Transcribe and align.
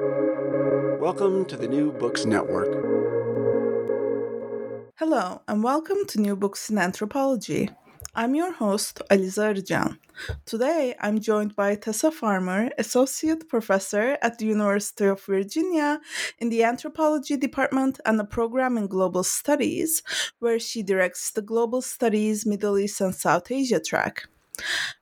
Welcome 0.00 1.44
to 1.44 1.56
the 1.56 1.68
New 1.68 1.92
Books 1.92 2.24
Network. 2.26 2.66
Hello, 4.96 5.40
and 5.46 5.62
welcome 5.62 6.04
to 6.08 6.20
New 6.20 6.34
Books 6.34 6.68
in 6.68 6.78
Anthropology. 6.78 7.70
I'm 8.12 8.34
your 8.34 8.52
host, 8.52 9.02
Alize 9.08 9.38
Arıcan. 9.38 9.98
Today, 10.46 10.96
I'm 11.00 11.20
joined 11.20 11.54
by 11.54 11.76
Tessa 11.76 12.10
Farmer, 12.10 12.70
Associate 12.76 13.48
Professor 13.48 14.18
at 14.20 14.38
the 14.38 14.46
University 14.46 15.04
of 15.04 15.22
Virginia 15.22 16.00
in 16.40 16.48
the 16.48 16.64
Anthropology 16.64 17.36
Department 17.36 18.00
and 18.04 18.18
the 18.18 18.24
program 18.24 18.76
in 18.76 18.88
Global 18.88 19.22
Studies, 19.22 20.02
where 20.40 20.58
she 20.58 20.82
directs 20.82 21.30
the 21.30 21.42
Global 21.42 21.82
Studies 21.82 22.44
Middle 22.44 22.80
East 22.80 23.00
and 23.00 23.14
South 23.14 23.48
Asia 23.48 23.78
track. 23.78 24.24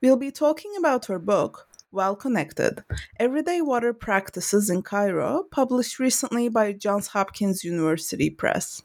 We'll 0.03 0.19
be 0.19 0.31
talking 0.31 0.73
about 0.79 1.07
her 1.07 1.19
book, 1.19 1.67
Well 1.93 2.17
Connected 2.17 2.85
Everyday 3.21 3.61
Water 3.61 3.93
Practices 3.93 4.71
in 4.71 4.81
Cairo, 4.83 5.45
published 5.51 5.99
recently 5.99 6.49
by 6.49 6.73
Johns 6.73 7.09
Hopkins 7.09 7.65
University 7.65 8.31
Press. 8.31 8.83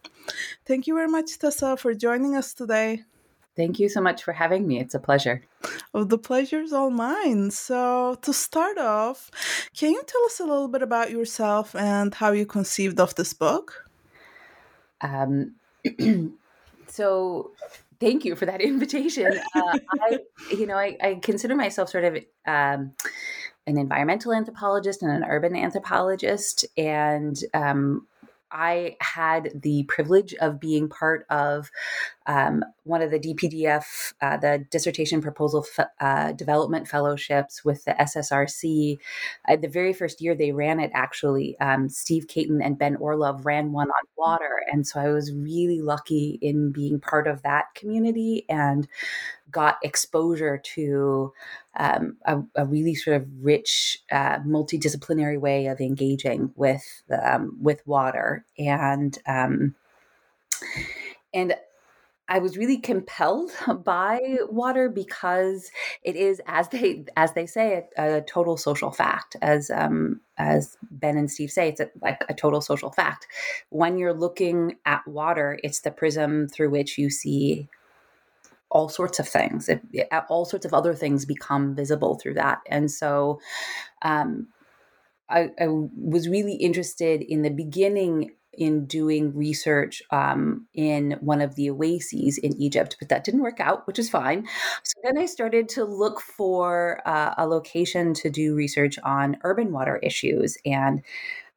Thank 0.66 0.88
you 0.88 0.94
very 0.94 1.08
much, 1.08 1.40
Tessa, 1.40 1.78
for 1.78 1.94
joining 1.94 2.36
us 2.36 2.54
today. 2.54 3.04
Thank 3.56 3.80
you 3.80 3.88
so 3.88 4.02
much 4.02 4.24
for 4.24 4.34
having 4.34 4.68
me. 4.68 4.80
It's 4.80 4.94
a 4.94 5.00
pleasure. 5.00 5.42
Oh, 5.94 6.04
the 6.04 6.18
pleasure's 6.18 6.74
all 6.74 6.90
mine. 6.90 7.50
So, 7.52 8.18
to 8.22 8.34
start 8.34 8.78
off, 8.78 9.32
can 9.76 9.94
you 9.94 10.04
tell 10.06 10.26
us 10.26 10.42
a 10.42 10.46
little 10.46 10.68
bit 10.68 10.82
about 10.82 11.10
yourself 11.10 11.76
and 11.76 12.14
how 12.14 12.34
you 12.34 12.46
conceived 12.46 13.00
of 13.00 13.16
this 13.16 13.34
book? 13.34 13.90
Um, 15.00 15.56
so, 16.88 17.52
thank 18.00 18.26
you 18.26 18.36
for 18.36 18.46
that 18.46 18.62
invitation. 18.62 19.40
Uh, 19.56 19.80
I, 20.02 20.20
you 20.52 20.66
know, 20.66 20.76
I, 20.76 20.98
I, 21.02 21.20
consider 21.22 21.56
myself 21.56 21.90
sort 21.90 22.04
of 22.04 22.16
um, 22.46 22.94
an 23.66 23.78
environmental 23.78 24.34
anthropologist 24.34 25.04
and 25.04 25.12
an 25.12 25.30
urban 25.30 25.56
anthropologist, 25.56 26.66
and 26.78 27.38
um, 27.54 28.08
I 28.52 28.96
had 29.02 29.52
the 29.56 29.84
privilege 29.84 30.34
of 30.36 30.60
being 30.60 30.90
part 30.90 31.26
of 31.30 31.70
um, 32.26 32.64
one 32.84 33.02
of 33.02 33.12
the 33.12 33.20
DPDF, 33.20 34.14
uh, 34.22 34.38
the 34.38 34.66
Dissertation 34.70 35.22
Proposal 35.22 35.66
uh, 36.00 36.34
Development 36.34 36.88
Fellowships 36.88 37.64
with 37.64 37.84
the 37.86 37.92
SSRC. 37.94 38.98
Uh, 39.48 39.56
the 39.56 39.68
very 39.68 39.94
first 39.94 40.22
year 40.22 40.36
they 40.36 40.52
ran 40.52 40.80
it, 40.80 40.92
actually, 40.94 41.58
um, 41.60 41.90
Steve 41.90 42.28
Caton 42.28 42.62
and 42.62 42.78
Ben 42.78 42.98
Orlove 42.98 43.46
ran 43.46 43.72
one 43.72 43.90
on 43.90 44.08
water. 44.18 44.62
And 44.72 44.86
so 44.86 45.00
I 45.00 45.10
was 45.10 45.34
really 45.34 45.82
lucky 45.82 46.38
in 46.42 46.72
being 46.72 47.00
part 47.00 47.28
of 47.28 47.42
that 47.44 47.66
community 47.76 48.46
and 48.50 48.88
got 49.52 49.78
exposure 49.84 50.58
to 50.76 51.34
um, 51.78 52.18
a, 52.26 52.42
a, 52.56 52.66
really 52.66 52.96
sort 52.96 53.18
of 53.18 53.28
rich, 53.42 54.00
uh, 54.12 54.40
multidisciplinary 54.40 55.40
way 55.40 55.68
of 55.68 55.80
engaging 55.80 56.52
with 56.56 57.04
um, 57.24 57.58
with 57.62 57.86
water, 57.86 58.46
and 58.58 59.18
um, 59.28 59.76
and 61.34 61.56
I 62.30 62.40
was 62.40 62.58
really 62.58 62.78
compelled 62.78 63.52
by 63.84 64.20
water 64.50 64.90
because 64.90 65.72
it 66.04 66.16
is, 66.16 66.42
as 66.46 66.70
they 66.70 67.06
as 67.16 67.34
they 67.34 67.46
say, 67.46 67.86
a, 67.98 68.18
a 68.18 68.22
total 68.22 68.58
social 68.58 68.92
fact. 68.92 69.36
As 69.42 69.70
um, 69.70 70.20
as 70.38 70.78
Ben 70.92 71.18
and 71.18 71.32
Steve 71.32 71.52
say, 71.52 71.70
it's 71.70 71.80
a, 71.80 71.90
like 72.02 72.24
a 72.28 72.34
total 72.34 72.62
social 72.62 72.92
fact. 72.92 73.28
When 73.70 73.98
you're 73.98 74.14
looking 74.14 74.78
at 74.86 75.08
water, 75.08 75.60
it's 75.64 75.82
the 75.82 75.92
prism 75.92 76.48
through 76.48 76.70
which 76.70 76.98
you 76.98 77.10
see 77.10 77.68
all 78.70 78.90
sorts 78.90 79.20
of 79.20 79.28
things. 79.28 79.70
It, 79.70 79.82
it, 79.92 80.08
all 80.30 80.46
sorts 80.46 80.66
of 80.66 80.74
other 80.74 80.94
things 80.94 81.26
become 81.26 81.76
visible 81.76 82.16
through 82.16 82.36
that. 82.36 82.60
And 82.68 82.92
so 82.92 83.40
um, 84.02 84.48
I, 85.30 85.50
I, 85.60 85.68
was 85.68 86.28
really 86.28 86.56
interested 86.56 87.22
in 87.22 87.42
the 87.42 87.50
beginning 87.50 88.32
in 88.54 88.86
doing 88.86 89.36
research 89.36 90.02
um, 90.12 90.66
in 90.74 91.16
one 91.22 91.42
of 91.42 91.56
the 91.56 91.70
oases 91.70 92.38
in 92.40 92.60
Egypt, 92.60 92.96
but 93.00 93.10
that 93.10 93.24
didn't 93.24 93.44
work 93.44 93.60
out, 93.60 93.86
which 93.86 94.00
is 94.00 94.10
fine. 94.10 94.48
So 94.84 94.94
then 95.04 95.18
I 95.18 95.28
started 95.28 95.70
to 95.70 95.86
look 95.86 96.20
for 96.20 97.02
uh, 97.06 97.36
a 97.38 97.48
location 97.48 98.14
to 98.16 98.30
do 98.30 98.56
research 98.56 98.98
on 99.04 99.38
urban 99.44 99.72
water 99.72 99.98
issues. 99.98 100.58
And 100.66 101.04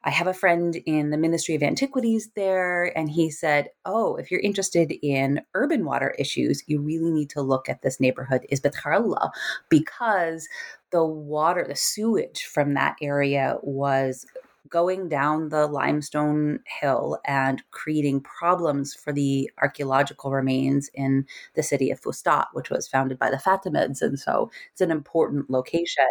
I 0.03 0.11
have 0.11 0.27
a 0.27 0.35
friend 0.35 0.77
in 0.87 1.11
the 1.11 1.19
Ministry 1.19 1.55
of 1.55 1.63
Antiquities 1.63 2.31
there, 2.35 2.97
and 2.97 3.11
he 3.11 3.31
said, 3.31 3.69
Oh, 3.85 4.17
if 4.17 4.31
you're 4.31 4.41
interested 4.41 4.93
in 5.03 5.43
urban 5.55 5.85
water 5.85 6.15
issues, 6.19 6.63
you 6.67 6.81
really 6.81 7.11
need 7.11 7.29
to 7.31 7.43
look 7.43 7.69
at 7.69 7.83
this 7.83 8.01
neighborhood, 8.01 8.47
Ezbet 8.51 8.75
Khairallah, 8.75 9.31
because 9.69 10.49
the 10.91 11.05
water, 11.05 11.65
the 11.69 11.77
sewage 11.77 12.45
from 12.45 12.75
that 12.75 12.97
area 13.03 13.59
was 13.63 14.25
going 14.71 15.09
down 15.09 15.49
the 15.49 15.67
limestone 15.67 16.61
hill 16.81 17.19
and 17.27 17.63
creating 17.73 18.21
problems 18.21 18.95
for 18.95 19.13
the 19.13 19.51
archaeological 19.61 20.31
remains 20.31 20.89
in 20.95 21.27
the 21.55 21.63
city 21.63 21.91
of 21.91 22.01
Fustat, 22.01 22.47
which 22.53 22.71
was 22.71 22.87
founded 22.89 23.19
by 23.19 23.31
the 23.31 23.37
Fatimids. 23.37 24.01
And 24.01 24.19
so 24.19 24.51
it's 24.73 24.81
an 24.81 24.91
important 24.93 25.51
location. 25.51 26.07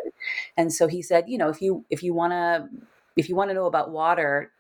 And 0.58 0.74
so 0.74 0.88
he 0.88 1.02
said, 1.02 1.26
you 1.28 1.38
know, 1.38 1.50
if 1.50 1.62
you 1.62 1.86
if 1.90 2.04
you 2.04 2.14
want 2.14 2.34
to 2.34 2.70
if 3.20 3.30
you 3.30 3.36
want 3.36 3.50
to 3.50 3.54
know 3.54 3.66
about 3.66 3.92
water 3.92 4.52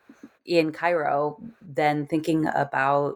in 0.46 0.72
Cairo, 0.72 1.38
then 1.62 2.06
thinking 2.06 2.48
about 2.48 3.16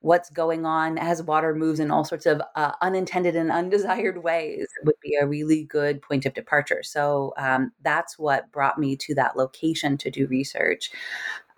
what's 0.00 0.30
going 0.30 0.64
on 0.64 0.98
as 0.98 1.22
water 1.22 1.54
moves 1.54 1.80
in 1.80 1.90
all 1.90 2.04
sorts 2.04 2.26
of 2.26 2.40
uh, 2.54 2.72
unintended 2.80 3.34
and 3.34 3.50
undesired 3.50 4.22
ways 4.22 4.68
would 4.84 4.94
be 5.02 5.16
a 5.16 5.26
really 5.26 5.64
good 5.64 6.00
point 6.02 6.26
of 6.26 6.34
departure. 6.34 6.82
So 6.82 7.32
um, 7.38 7.72
that's 7.82 8.18
what 8.18 8.52
brought 8.52 8.78
me 8.78 8.96
to 8.98 9.14
that 9.16 9.36
location 9.36 9.96
to 9.98 10.10
do 10.10 10.26
research. 10.26 10.90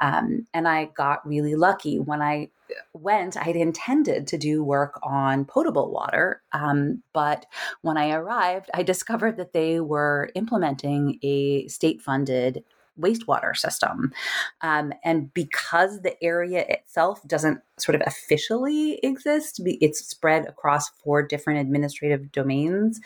Um, 0.01 0.47
and 0.55 0.69
I 0.69 0.87
got 0.97 1.27
really 1.27 1.57
lucky 1.57 1.99
when 1.99 2.23
I 2.23 2.51
went, 2.95 3.37
I 3.37 3.45
had 3.45 3.57
intended 3.57 4.27
to 4.29 4.39
do 4.39 4.63
work 4.63 4.99
on 5.03 5.45
potable 5.45 5.91
water. 5.91 6.43
Um, 6.53 7.03
but 7.13 7.47
when 7.83 7.97
I 7.97 8.13
arrived, 8.13 8.71
I 8.73 8.83
discovered 8.83 9.37
that 9.37 9.53
they 9.53 9.81
were 9.81 10.31
implementing 10.35 11.19
a 11.23 11.67
state 11.69 12.01
funded 12.01 12.65
wastewater 13.01 13.57
system. 13.57 14.13
Um, 14.61 14.93
and 15.05 15.33
because 15.35 16.03
the 16.03 16.23
area 16.23 16.65
itself 16.69 17.27
doesn't 17.27 17.61
sort 17.79 17.95
of 17.95 18.03
officially 18.07 18.99
exist, 19.03 19.61
it's 19.65 20.05
spread 20.05 20.47
across 20.47 20.89
four 20.89 21.23
different 21.23 21.61
administrative 21.61 22.33
domains 22.33 23.01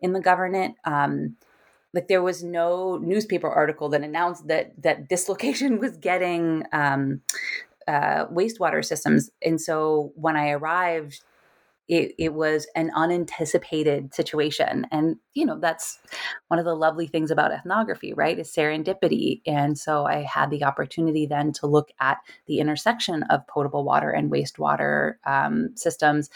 in 0.00 0.12
the 0.12 0.20
government. 0.20 0.76
Um, 0.84 1.36
like 1.92 2.08
there 2.08 2.22
was 2.22 2.44
no 2.44 2.98
newspaper 2.98 3.48
article 3.48 3.88
that 3.88 4.02
announced 4.02 4.46
that 4.48 4.72
that 4.82 5.08
this 5.08 5.28
location 5.28 5.78
was 5.78 5.96
getting 5.96 6.64
um, 6.72 7.20
uh, 7.88 8.26
wastewater 8.26 8.84
systems, 8.84 9.30
and 9.42 9.60
so 9.60 10.12
when 10.14 10.36
I 10.36 10.50
arrived, 10.50 11.22
it, 11.90 12.14
it 12.18 12.34
was 12.34 12.68
an 12.76 12.92
unanticipated 12.94 14.14
situation. 14.14 14.86
And, 14.92 15.16
you 15.34 15.44
know, 15.44 15.58
that's 15.58 15.98
one 16.46 16.60
of 16.60 16.64
the 16.64 16.76
lovely 16.76 17.08
things 17.08 17.32
about 17.32 17.50
ethnography, 17.50 18.14
right? 18.14 18.38
Is 18.38 18.48
serendipity. 18.48 19.42
And 19.44 19.76
so 19.76 20.06
I 20.06 20.22
had 20.22 20.50
the 20.50 20.62
opportunity 20.62 21.26
then 21.26 21.52
to 21.54 21.66
look 21.66 21.90
at 21.98 22.18
the 22.46 22.60
intersection 22.60 23.24
of 23.24 23.44
potable 23.48 23.82
water 23.82 24.10
and 24.10 24.30
wastewater 24.30 25.14
um, 25.26 25.70
systems 25.74 26.30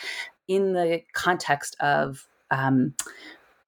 in 0.49 0.73
the 0.73 1.03
context 1.13 1.77
of 1.79 2.27
um, 2.51 2.95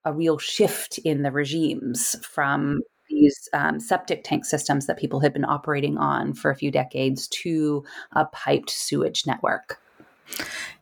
a 0.05 0.13
real 0.13 0.39
shift 0.39 0.99
in 0.99 1.23
the 1.23 1.31
regimes 1.31 2.17
from 2.23 2.81
these 3.09 3.49
um, 3.53 3.79
septic 3.79 4.25
tank 4.25 4.45
systems 4.45 4.87
that 4.87 4.99
people 4.99 5.21
had 5.21 5.33
been 5.33 5.45
operating 5.45 5.99
on 5.99 6.35
for 6.35 6.51
a 6.51 6.57
few 6.57 6.73
decades 6.73 7.29
to 7.29 7.85
a 8.13 8.25
piped 8.25 8.71
sewage 8.71 9.25
network. 9.25 9.79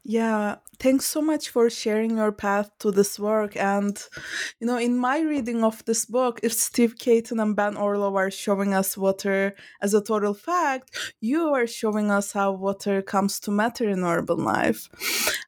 Yeah, 0.07 0.57
thanks 0.79 1.07
so 1.07 1.23
much 1.23 1.49
for 1.49 1.71
sharing 1.71 2.19
your 2.19 2.31
path 2.31 2.71
to 2.81 2.91
this 2.91 3.19
work. 3.19 3.57
And, 3.57 3.99
you 4.61 4.67
know, 4.67 4.77
in 4.77 4.99
my 4.99 5.21
reading 5.21 5.65
of 5.65 5.83
this 5.87 6.05
book, 6.05 6.41
if 6.43 6.53
Steve 6.53 6.99
Caton 6.99 7.41
and 7.41 7.57
Ben 7.57 7.75
Orlove 7.75 8.15
are 8.15 8.31
showing 8.31 8.75
us 8.75 8.99
water 8.99 9.55
as 9.81 9.95
a 9.95 10.03
total 10.03 10.35
fact, 10.35 10.91
you 11.23 11.49
are 11.55 11.67
showing 11.67 12.11
us 12.11 12.33
how 12.33 12.53
water 12.53 13.01
comes 13.01 13.41
to 13.41 13.51
matter 13.51 13.89
in 13.89 14.05
urban 14.05 14.45
life. 14.45 14.91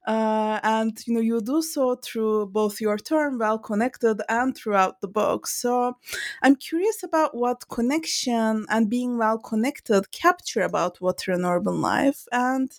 Uh, 0.06 0.58
and, 0.62 0.96
you 1.06 1.12
know, 1.12 1.20
you 1.20 1.42
do 1.42 1.60
so 1.60 1.96
through 1.96 2.46
both 2.46 2.80
your 2.80 2.96
term, 2.96 3.38
well 3.38 3.58
connected, 3.58 4.22
and 4.30 4.56
throughout 4.56 5.02
the 5.02 5.08
book. 5.08 5.46
So 5.48 5.98
I'm 6.42 6.56
curious 6.56 7.02
about 7.02 7.34
what 7.36 7.68
connection 7.68 8.64
and 8.70 8.88
being 8.88 9.18
well 9.18 9.38
connected 9.38 10.10
capture 10.12 10.62
about 10.62 11.00
water 11.02 11.32
in 11.32 11.44
urban 11.44 11.80
life 11.82 12.26
and 12.32 12.70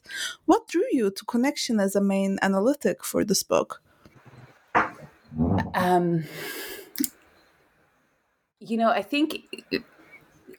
what 0.46 0.68
drew 0.68 0.86
you 0.92 1.12
to 1.12 1.26
connection 1.26 1.67
as 1.80 1.96
a 1.96 2.02
main 2.02 2.38
analytic 2.42 3.04
for 3.04 3.24
this 3.24 3.44
book? 3.44 3.82
Um, 5.74 6.24
you 8.60 8.78
know, 8.78 8.90
I 8.90 9.02
think 9.02 9.44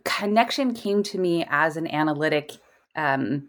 connection 0.04 0.74
came 0.74 1.02
to 1.04 1.18
me 1.18 1.46
as 1.48 1.76
an 1.76 1.86
analytic 1.86 2.52
um, 2.96 3.48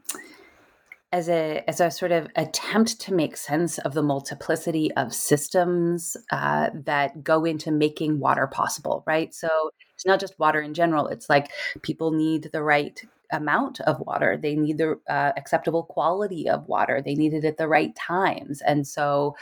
as 1.11 1.27
a 1.27 1.63
as 1.67 1.79
a 1.79 1.89
sort 1.89 2.11
of 2.11 2.27
attempt 2.35 2.99
to 3.01 3.13
make 3.13 3.35
sense 3.35 3.79
of 3.79 3.93
the 3.93 4.03
multiplicity 4.03 4.91
of 4.93 5.13
systems 5.13 6.15
uh, 6.31 6.69
that 6.73 7.23
go 7.23 7.45
into 7.45 7.71
making 7.71 8.19
water 8.19 8.47
possible, 8.47 9.03
right? 9.07 9.33
So 9.33 9.71
it's 9.95 10.05
not 10.05 10.19
just 10.19 10.37
water 10.39 10.61
in 10.61 10.73
general. 10.73 11.07
It's 11.07 11.29
like 11.29 11.49
people 11.81 12.11
need 12.11 12.49
the 12.53 12.63
right 12.63 13.01
amount 13.31 13.79
of 13.81 13.99
water. 14.01 14.37
They 14.37 14.55
need 14.55 14.77
the 14.77 14.99
uh, 15.09 15.33
acceptable 15.37 15.83
quality 15.83 16.49
of 16.49 16.67
water. 16.67 17.01
They 17.01 17.15
need 17.15 17.33
it 17.33 17.45
at 17.45 17.57
the 17.57 17.67
right 17.67 17.95
times. 17.95 18.61
And 18.61 18.87
so, 18.87 19.35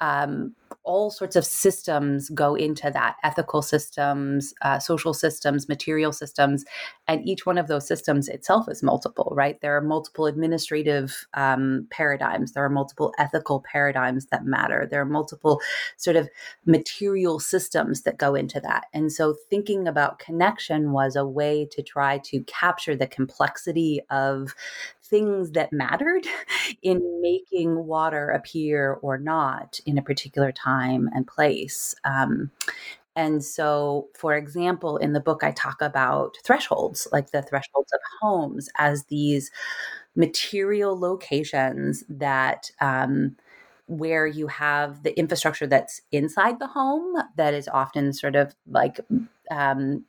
um, 0.00 0.54
all 0.84 1.10
sorts 1.10 1.36
of 1.36 1.44
systems 1.44 2.30
go 2.30 2.54
into 2.54 2.90
that 2.90 3.16
ethical 3.24 3.62
systems, 3.62 4.54
uh, 4.62 4.78
social 4.78 5.12
systems, 5.12 5.68
material 5.68 6.12
systems. 6.12 6.64
And 7.08 7.26
each 7.26 7.44
one 7.46 7.58
of 7.58 7.68
those 7.68 7.86
systems 7.86 8.28
itself 8.28 8.68
is 8.68 8.82
multiple, 8.82 9.32
right? 9.36 9.60
There 9.60 9.76
are 9.76 9.80
multiple 9.80 10.26
administrative 10.26 11.26
um, 11.34 11.86
paradigms, 11.90 12.52
there 12.52 12.64
are 12.64 12.70
multiple 12.70 13.12
ethical 13.18 13.64
paradigms 13.70 14.26
that 14.26 14.44
matter, 14.44 14.86
there 14.90 15.00
are 15.00 15.06
multiple 15.06 15.60
sort 15.96 16.16
of 16.16 16.28
material 16.64 17.40
systems 17.40 18.02
that 18.02 18.18
go 18.18 18.34
into 18.34 18.60
that. 18.60 18.86
And 18.92 19.12
so, 19.12 19.34
thinking 19.50 19.88
about 19.88 20.18
connection 20.18 20.92
was 20.92 21.16
a 21.16 21.26
way 21.26 21.66
to 21.72 21.82
try 21.82 22.18
to 22.24 22.42
capture 22.44 22.96
the 22.96 23.06
complexity 23.06 24.00
of 24.10 24.54
things 25.08 25.52
that 25.52 25.72
mattered 25.72 26.26
in 26.82 27.20
making 27.20 27.86
water 27.86 28.30
appear 28.30 28.94
or 29.02 29.18
not 29.18 29.80
in 29.86 29.98
a 29.98 30.02
particular 30.02 30.52
time 30.52 31.08
and 31.14 31.26
place. 31.26 31.94
Um, 32.04 32.50
and 33.14 33.42
so, 33.42 34.08
for 34.14 34.34
example, 34.34 34.98
in 34.98 35.14
the 35.14 35.20
book, 35.20 35.42
I 35.42 35.52
talk 35.52 35.80
about 35.80 36.36
thresholds, 36.44 37.08
like 37.12 37.30
the 37.30 37.40
thresholds 37.40 37.92
of 37.92 38.00
homes, 38.20 38.68
as 38.78 39.04
these 39.04 39.50
material 40.14 40.98
locations 40.98 42.04
that. 42.08 42.70
Um, 42.80 43.36
where 43.88 44.26
you 44.26 44.48
have 44.48 45.04
the 45.04 45.16
infrastructure 45.16 45.64
that's 45.66 46.00
inside 46.10 46.58
the 46.58 46.66
home 46.66 47.22
that 47.36 47.54
is 47.54 47.68
often 47.68 48.12
sort 48.12 48.34
of 48.34 48.52
like 48.68 48.98
um, 49.50 50.04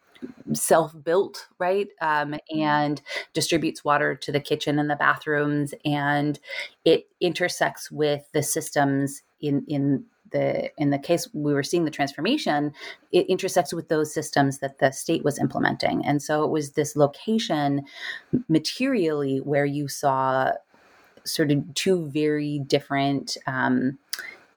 self 0.53 0.95
built, 1.03 1.47
right? 1.59 1.87
Um, 2.01 2.31
mm-hmm. 2.31 2.59
and 2.59 3.01
distributes 3.33 3.83
water 3.83 4.15
to 4.15 4.31
the 4.31 4.39
kitchen 4.39 4.79
and 4.79 4.89
the 4.89 4.95
bathrooms, 4.95 5.73
and 5.85 6.39
it 6.85 7.07
intersects 7.19 7.91
with 7.91 8.29
the 8.33 8.43
systems 8.43 9.23
in 9.41 9.63
in 9.67 10.05
the 10.31 10.69
in 10.77 10.89
the 10.89 10.99
case 10.99 11.27
we 11.33 11.53
were 11.53 11.63
seeing 11.63 11.85
the 11.85 11.91
transformation 11.91 12.73
it 13.11 13.25
intersects 13.27 13.73
with 13.73 13.87
those 13.87 14.13
systems 14.13 14.59
that 14.59 14.79
the 14.79 14.91
state 14.91 15.23
was 15.23 15.39
implementing 15.39 16.05
and 16.05 16.21
so 16.21 16.43
it 16.43 16.49
was 16.49 16.71
this 16.71 16.95
location 16.95 17.85
materially 18.49 19.37
where 19.37 19.65
you 19.65 19.87
saw 19.87 20.51
sort 21.23 21.51
of 21.51 21.73
two 21.75 22.07
very 22.07 22.59
different 22.59 23.37
um, 23.47 23.97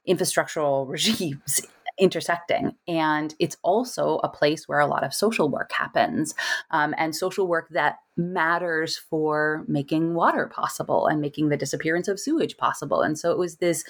infrastructural 0.07 0.87
regimes 0.89 1.61
intersecting. 2.01 2.75
And 2.87 3.33
it's 3.39 3.55
also 3.63 4.17
a 4.23 4.29
place 4.29 4.67
where 4.67 4.79
a 4.79 4.87
lot 4.87 5.03
of 5.03 5.13
social 5.13 5.49
work 5.49 5.71
happens 5.71 6.33
um, 6.71 6.95
and 6.97 7.15
social 7.15 7.47
work 7.47 7.69
that 7.69 7.97
matters 8.17 8.97
for 8.97 9.63
making 9.67 10.15
water 10.15 10.47
possible 10.47 11.05
and 11.05 11.21
making 11.21 11.49
the 11.49 11.57
disappearance 11.57 12.07
of 12.07 12.19
sewage 12.19 12.57
possible. 12.57 13.01
And 13.01 13.17
so 13.17 13.31
it 13.31 13.37
was 13.37 13.57
this 13.57 13.85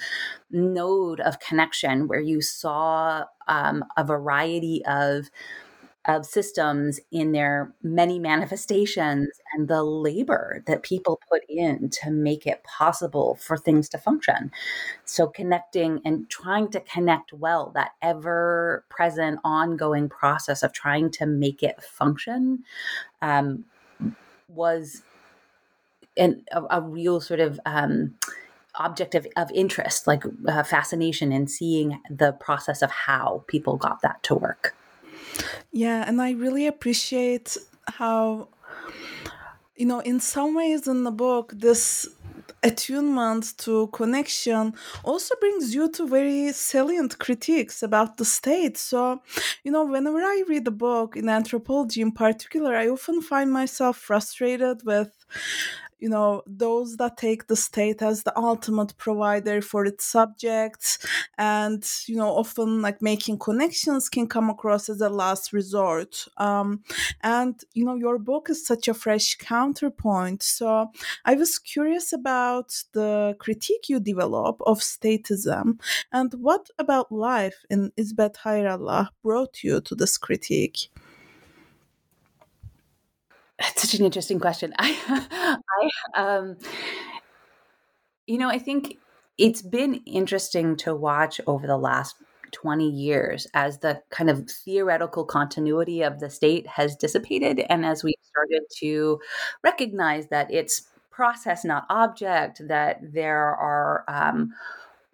node 0.52 1.22
of 1.22 1.40
connection 1.40 2.08
where 2.08 2.20
you 2.20 2.42
saw 2.42 3.24
um, 3.48 3.84
a 3.96 4.04
variety 4.04 4.84
of 4.86 5.30
of 6.06 6.26
systems 6.26 7.00
in 7.12 7.32
their 7.32 7.72
many 7.84 8.18
manifestations 8.18 9.30
and 9.54 9.68
the 9.68 9.84
labor 9.84 10.64
that 10.66 10.82
people 10.82 11.22
put 11.30 11.44
in 11.48 11.90
to 11.90 12.10
make 12.10 12.48
it 12.48 12.64
possible 12.64 13.38
for 13.40 13.56
things 13.56 13.88
to 13.90 14.00
function. 14.00 14.52
So, 15.06 15.28
connecting 15.28 16.02
and 16.04 16.28
trying 16.30 16.70
to 16.72 16.80
connect 16.80 17.34
well, 17.34 17.72
that 17.76 17.92
ever 18.02 18.84
present, 18.90 19.40
ongoing 19.44 20.10
process 20.10 20.64
of 20.64 20.74
trying 20.74 21.12
to 21.12 21.28
make 21.28 21.62
it 21.62 21.84
function 21.84 22.64
um, 23.22 23.66
was 24.48 25.04
an, 26.18 26.44
a, 26.52 26.64
a, 26.78 26.82
real 26.82 27.22
sort 27.22 27.40
of. 27.40 27.60
Um, 27.66 28.16
object 28.76 29.16
of, 29.16 29.28
of 29.36 29.52
interest 29.52 30.08
like 30.08 30.24
uh, 30.48 30.64
fascination 30.64 31.34
in 31.34 31.46
seeing 31.46 32.00
the 32.10 32.32
process 32.32 32.82
of 32.82 32.90
how 32.90 33.44
people 33.48 33.76
got 33.76 34.02
that 34.02 34.24
to 34.24 34.34
work 34.34 34.74
yeah, 35.72 36.04
and 36.08 36.22
I 36.22 36.32
really 36.32 36.68
appreciate 36.68 37.58
how, 37.88 38.50
you 39.76 39.86
know, 39.86 40.00
in 40.00 40.20
some 40.20 40.56
ways 40.56 40.88
in 40.88 41.04
the 41.04 41.12
book, 41.12 41.54
this 41.56 42.08
attunement 42.64 43.58
to 43.58 43.88
connection 43.88 44.74
also 45.04 45.36
brings 45.40 45.74
you 45.74 45.90
to 45.90 46.08
very 46.08 46.52
salient 46.52 47.18
critiques 47.18 47.82
about 47.82 48.18
the 48.18 48.26
state. 48.26 48.78
So, 48.78 49.22
you 49.64 49.72
know, 49.72 49.86
whenever 49.86 50.20
I 50.20 50.44
read 50.48 50.68
a 50.68 50.72
book 50.72 51.16
in 51.16 51.28
anthropology 51.28 52.02
in 52.02 52.12
particular, 52.12 52.76
I 52.76 52.88
often 52.88 53.22
find 53.22 53.52
myself 53.52 53.98
frustrated 53.98 54.84
with 54.86 55.26
you 56.02 56.10
know 56.10 56.42
those 56.48 56.98
that 56.98 57.16
take 57.16 57.48
the 57.48 57.56
state 57.56 58.02
as 58.02 58.24
the 58.24 58.38
ultimate 58.38 58.98
provider 58.98 59.62
for 59.62 59.86
its 59.86 60.04
subjects 60.04 60.98
and 61.38 61.88
you 62.08 62.16
know 62.16 62.30
often 62.30 62.82
like 62.82 63.02
making 63.02 63.38
connections 63.38 64.10
can 64.10 64.28
come 64.28 64.50
across 64.50 64.90
as 64.90 65.00
a 65.02 65.10
last 65.10 65.54
resort. 65.54 66.26
Um, 66.38 66.84
and 67.22 67.64
you 67.74 67.86
know 67.86 67.96
your 67.96 68.18
book 68.18 68.50
is 68.50 68.66
such 68.66 68.88
a 68.88 68.94
fresh 68.94 69.36
counterpoint. 69.36 70.42
So 70.44 70.92
i 71.26 71.36
was 71.36 71.60
curious 71.60 72.14
about 72.14 72.84
the 72.94 73.36
critique 73.40 73.90
you 73.90 74.00
develop 74.00 74.62
of 74.66 74.80
statism 74.80 75.80
and 76.12 76.34
what 76.34 76.70
about 76.80 77.12
life 77.12 77.64
in 77.70 77.92
Ezbet 77.98 78.36
Khairallah 78.38 79.10
brought 79.24 79.64
you 79.64 79.82
to 79.82 79.96
this 79.96 80.18
critique 80.18 80.90
that's 83.62 83.82
such 83.82 84.00
an 84.00 84.06
interesting 84.06 84.40
question. 84.40 84.74
I, 84.80 85.58
I, 86.16 86.22
um, 86.22 86.58
you 88.28 88.38
know, 88.38 88.50
I 88.50 88.60
think 88.60 88.98
it's 89.38 89.62
been 89.62 89.96
interesting 90.06 90.76
to 90.78 90.96
watch 90.96 91.40
over 91.48 91.68
the 91.68 91.78
last 91.78 92.16
20 92.52 92.90
years 92.90 93.48
as 93.54 93.80
the 93.80 94.02
kind 94.10 94.30
of 94.30 94.50
theoretical 94.50 95.24
continuity 95.24 96.02
of 96.02 96.20
the 96.20 96.30
state 96.30 96.68
has 96.68 96.98
dissipated 96.98 97.62
and 97.70 97.86
as 97.86 98.04
we've 98.04 98.14
started 98.24 98.64
to 98.78 99.20
recognize 99.64 100.28
that 100.28 100.52
it's 100.52 100.90
process 101.12 101.64
not 101.64 101.86
object 101.90 102.68
that 102.68 103.00
there 103.02 103.56
are 103.56 104.04
um, 104.10 104.52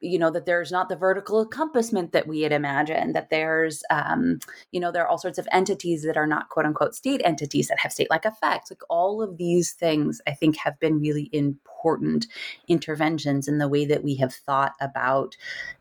you 0.08 0.20
know 0.20 0.32
that 0.32 0.46
there's 0.46 0.72
not 0.72 0.90
the 0.90 0.96
vertical 0.96 1.42
encompassment 1.42 2.12
that 2.14 2.28
we 2.28 2.42
had 2.42 2.52
imagined 2.52 3.16
that 3.16 3.30
there's 3.30 3.84
um, 3.90 4.40
you 4.72 4.80
know 4.80 4.92
there 4.92 5.04
are 5.04 5.08
all 5.08 5.18
sorts 5.18 5.38
of 5.38 5.48
entities 5.52 6.04
that 6.04 6.18
are 6.18 6.28
not 6.28 6.50
quote 6.50 6.66
unquote 6.66 6.96
state 6.96 7.22
entities 7.26 7.68
that 7.68 7.80
have 7.80 7.92
state 7.92 8.10
like 8.10 8.26
effects. 8.26 8.72
Like 8.72 8.82
all 8.90 9.22
of 9.22 9.38
these 9.38 9.74
things 9.74 10.22
i 10.28 10.32
think 10.32 10.58
have 10.58 10.80
been 10.80 11.00
really 11.00 11.30
important 11.34 11.77
interventions 12.68 13.48
in 13.48 13.58
the 13.58 13.68
way 13.68 13.86
that 13.86 14.04
we 14.04 14.16
have 14.16 14.34
thought 14.34 14.74
about 14.82 15.36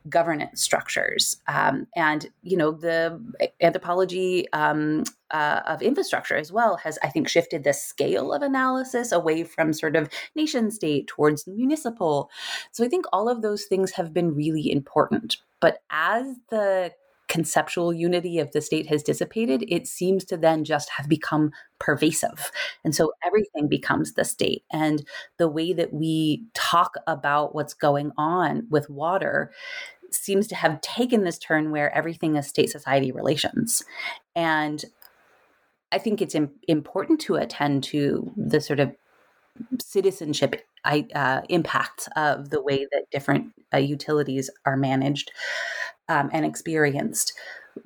governance 0.09 0.63
structures 0.63 1.39
um, 1.49 1.87
and 1.97 2.31
you 2.43 2.57
know 2.57 2.71
the 2.71 3.21
anthropology 3.61 4.51
um, 4.53 5.03
uh, 5.31 5.61
of 5.67 5.83
infrastructure 5.83 6.37
as 6.37 6.53
well 6.53 6.77
has, 6.77 6.99
I 7.03 7.09
think, 7.09 7.29
shifted 7.29 7.65
the 7.65 7.73
scale 7.73 8.33
of 8.33 8.43
analysis 8.43 9.13
away 9.13 9.45
from 9.45 9.73
sort 9.73 9.97
of 9.97 10.09
nation 10.35 10.71
state 10.71 11.09
towards 11.09 11.47
municipal. 11.47 12.31
So 12.73 12.85
I 12.85 12.89
think 12.89 13.07
all 13.13 13.29
of 13.29 13.43
those 13.43 13.65
things 13.65 13.93
have 13.93 14.13
been 14.13 14.35
really 14.35 14.71
important. 14.71 15.39
But 15.61 15.83
as 15.91 16.37
the 16.51 16.93
conceptual 17.29 17.93
unity 17.93 18.39
of 18.39 18.53
the 18.53 18.61
state 18.61 18.87
has 18.87 19.03
dissipated, 19.03 19.65
it 19.69 19.87
seems 19.87 20.25
to 20.27 20.37
then 20.37 20.65
just 20.65 20.89
have 20.91 21.09
become 21.09 21.51
pervasive. 21.79 22.51
And 22.85 22.95
so 22.95 23.13
everything 23.25 23.69
becomes 23.69 24.15
the 24.15 24.25
state. 24.25 24.65
And 24.73 25.05
the 25.39 25.49
way 25.49 25.73
that 25.73 25.93
we 25.93 26.45
talk 26.55 26.95
about 27.07 27.55
what's 27.55 27.75
going 27.75 28.13
on 28.17 28.67
with 28.71 28.89
water 28.89 29.51
seems 30.11 30.47
to 30.49 30.55
have 30.55 30.81
taken 30.81 31.25
this 31.25 31.39
turn 31.39 31.71
where 31.71 31.93
everything 31.95 32.37
is 32.37 32.47
state 32.47 32.71
society 32.71 33.13
relations. 33.13 33.85
And 34.35 34.85
I 35.93 35.99
think 35.99 36.21
it's 36.21 36.35
Im- 36.35 36.51
important 36.69 37.21
to 37.23 37.37
attend 37.37 37.85
to 37.85 38.33
the 38.37 38.61
sort 38.61 38.81
of 38.81 38.95
citizenship 39.81 40.63
uh, 40.85 41.41
impacts 41.49 42.09
of 42.17 42.51
the 42.51 42.63
way 42.63 42.87
that 42.93 43.11
different 43.11 43.53
uh, 43.75 43.79
utilities 43.79 44.51
are 44.65 44.77
managed 44.77 45.33
um, 46.09 46.31
and 46.33 46.45
experienced, 46.45 47.33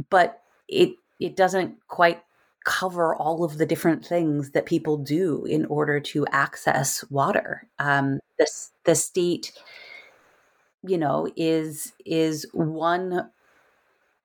but 0.09 0.43
it 0.69 0.95
it 1.19 1.37
doesn't 1.37 1.77
quite 1.89 2.23
cover 2.65 3.15
all 3.15 3.45
of 3.45 3.59
the 3.59 3.67
different 3.67 4.05
things 4.05 4.51
that 4.51 4.67
people 4.67 4.97
do 4.97 5.45
in 5.47 5.65
order 5.67 6.01
to 6.01 6.27
access 6.31 7.05
water. 7.11 7.67
Um, 7.79 8.21
the 8.39 8.51
the 8.85 8.95
state, 8.95 9.53
you 10.83 10.99
know, 10.99 11.29
is 11.37 11.93
is 12.05 12.47
one 12.53 13.31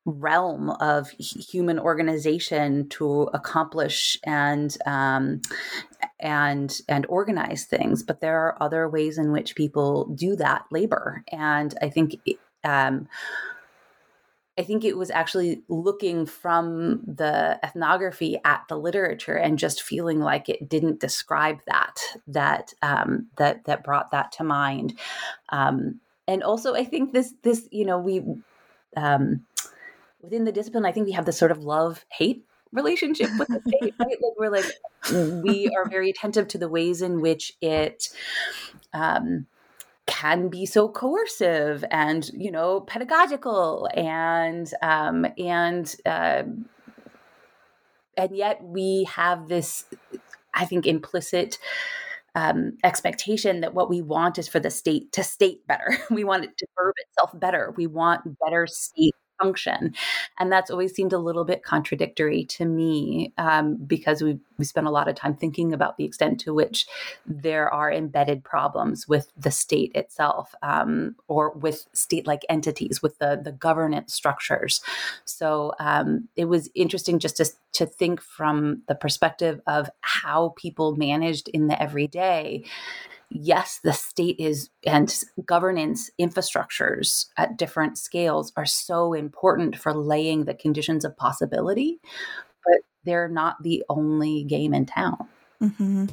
realm 0.08 0.70
of 0.70 1.10
human 1.10 1.80
organization 1.80 2.88
to 2.90 3.24
accomplish 3.34 4.18
and 4.24 4.78
um, 4.86 5.42
and 6.20 6.80
and 6.88 7.06
organize 7.08 7.66
things. 7.66 8.04
But 8.04 8.20
there 8.20 8.38
are 8.40 8.62
other 8.62 8.88
ways 8.88 9.18
in 9.18 9.32
which 9.32 9.56
people 9.56 10.06
do 10.14 10.36
that 10.36 10.66
labor. 10.72 11.24
And 11.32 11.76
i 11.82 11.90
think 11.90 12.16
um, 12.64 13.08
I 14.58 14.64
think 14.64 14.86
it 14.86 14.98
was 14.98 15.12
actually 15.12 15.64
looking 15.68 16.26
from 16.26 17.02
the 17.06 17.60
ethnography 17.64 18.40
at 18.46 18.64
the 18.70 18.78
literature 18.78 19.36
and 19.36 19.60
just 19.60 19.82
feeling 19.82 20.22
like 20.22 20.48
it 20.48 20.70
didn't 20.70 21.02
describe 21.02 21.60
that 21.68 22.00
that 22.28 22.74
um, 22.82 23.28
that 23.36 23.66
that 23.66 23.84
brought 23.84 24.12
that 24.12 24.32
to 24.34 24.44
mind. 24.44 24.98
Um, 25.50 26.00
and 26.28 26.42
also, 26.42 26.74
I 26.74 26.86
think 26.86 27.12
this 27.12 27.34
this 27.42 27.68
you 27.72 27.86
know 27.86 28.00
we 28.00 28.24
um, 28.96 29.46
within 30.22 30.46
the 30.46 30.52
discipline, 30.52 30.86
I 30.86 30.92
think 30.92 31.06
we 31.06 31.14
have 31.14 31.26
this 31.26 31.38
sort 31.38 31.52
of 31.52 31.64
love 31.64 32.06
hate 32.10 32.46
relationship 32.72 33.30
with 33.38 33.50
the 33.50 33.62
state, 33.68 33.94
right? 34.00 34.18
Like 34.22 34.38
we're 34.38 34.50
like 34.50 35.44
we 35.44 35.70
are 35.76 35.90
very 35.90 36.10
attentive 36.10 36.48
to 36.50 36.58
the 36.58 36.70
ways 36.70 37.02
in 37.02 37.20
which 37.20 37.54
it 37.62 38.10
um, 38.94 39.48
can 40.16 40.48
be 40.48 40.66
so 40.66 40.88
coercive 40.88 41.84
and 41.92 42.30
you 42.34 42.50
know 42.50 42.80
pedagogical 42.82 43.90
and 43.94 44.72
um, 44.82 45.26
and 45.38 45.94
uh, 46.06 46.44
and 48.16 48.32
yet 48.32 48.64
we 48.64 49.06
have 49.10 49.50
this 49.50 49.84
i 50.54 50.64
think 50.64 50.88
implicit 50.88 51.58
um, 52.34 52.78
expectation 52.84 53.60
that 53.62 53.74
what 53.74 53.90
we 53.90 54.02
want 54.02 54.38
is 54.38 54.48
for 54.48 54.60
the 54.60 54.70
state 54.70 55.12
to 55.14 55.24
state 55.24 55.66
better. 55.68 55.98
We 56.12 56.26
want 56.26 56.44
it 56.44 56.58
to 56.58 56.68
verb 56.76 56.94
itself 56.98 57.32
better. 57.40 57.74
We 57.78 57.88
want 57.88 58.38
better 58.40 58.68
state 58.68 59.16
function. 59.42 59.94
And 60.40 60.52
that's 60.52 60.72
always 60.72 60.94
seemed 60.94 61.14
a 61.14 61.20
little 61.20 61.46
bit 61.46 61.64
contradictory 61.64 62.46
to 62.46 62.66
me 62.66 63.34
um, 63.38 63.76
because 63.76 64.22
we 64.22 64.40
we 64.58 64.66
spent 64.66 64.88
a 64.88 64.92
lot 64.92 65.08
of 65.08 65.16
time 65.16 65.36
thinking 65.36 65.74
about 65.74 65.98
the 65.98 66.06
extent 66.06 66.40
to 66.42 66.54
which 66.54 66.86
there 67.26 67.74
are 67.74 67.92
embedded 67.92 68.44
problems 68.44 69.08
with 69.08 69.32
the 69.36 69.52
state 69.52 69.92
itself 69.96 70.56
um, 70.62 71.16
or 71.28 71.52
with 71.52 71.88
state 71.94 72.26
like 72.26 72.46
entities, 72.50 73.02
with 73.02 73.18
the, 73.20 73.40
the 73.44 73.52
governance 73.52 74.14
structures. 74.14 74.82
So 75.26 75.74
um, 75.80 76.30
it 76.36 76.46
was 76.46 76.70
interesting 76.76 77.20
just 77.20 77.38
to, 77.38 77.46
to 77.74 77.86
think 77.86 78.22
from 78.22 78.84
the 78.88 78.96
perspective 78.96 79.62
of 79.68 79.90
how 80.02 80.54
people 80.58 80.96
managed 80.96 81.50
in 81.50 81.68
the 81.68 81.82
everyday 81.82 82.64
yes, 83.30 83.80
the 83.84 83.94
state 83.94 84.38
is 84.40 84.70
and 84.86 85.14
governance 85.46 86.10
infrastructures 86.20 87.26
at 87.38 87.58
different 87.58 87.98
scales 87.98 88.52
are 88.56 88.66
so 88.66 89.14
important 89.14 89.78
for 89.78 89.94
laying 89.94 90.46
the 90.46 90.54
conditions 90.54 91.06
of 91.06 91.18
possibility, 91.18 92.00
but 92.66 92.82
they're 93.04 93.30
not 93.30 93.62
the 93.64 93.84
only 93.90 94.44
game 94.44 94.74
in 94.74 94.86
town. 94.86 95.28
Mm-hmm. 95.66 96.06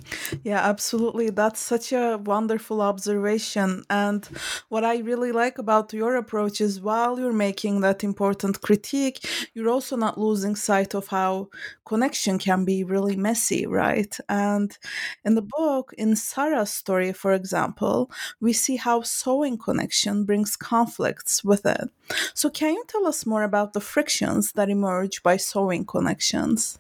Yeah, 0.45 0.61
absolutely. 0.61 1.29
That's 1.31 1.61
such 1.61 1.93
a 1.93 2.17
wonderful 2.17 2.81
observation. 2.81 3.83
And 3.91 4.25
what 4.71 4.85
I 4.85 4.99
really 4.99 5.33
like 5.33 5.59
about 5.59 5.93
your 5.93 6.17
approach 6.17 6.61
is 6.61 6.81
while 6.81 7.19
you're 7.19 7.33
making 7.35 7.81
that 7.83 8.03
important 8.03 8.63
critique, 8.63 9.19
you're 9.53 9.69
also 9.69 9.97
not 9.97 10.17
losing 10.19 10.55
sight 10.57 10.95
of 10.95 11.09
how 11.09 11.49
connection 11.85 12.39
can 12.39 12.65
be 12.65 12.83
really 12.85 13.17
messy, 13.17 13.67
right? 13.67 14.17
And 14.29 14.79
in 15.25 15.35
the 15.35 15.43
book, 15.43 15.93
in 15.99 16.17
Sarah's 16.17 16.71
story, 16.71 17.13
for 17.13 17.33
example, 17.33 18.11
we 18.41 18.55
see 18.55 18.77
how 18.77 19.03
sewing 19.03 19.59
connection 19.59 20.25
brings 20.25 20.57
conflicts 20.57 21.45
with 21.45 21.67
it. 21.67 21.91
So, 22.35 22.49
can 22.49 22.75
you 22.75 22.85
tell 22.89 23.07
us 23.07 23.27
more 23.27 23.43
about 23.43 23.75
the 23.75 23.81
frictions 23.81 24.53
that 24.53 24.71
emerge 24.71 25.23
by 25.23 25.37
sewing 25.37 25.85
connections? 25.85 26.79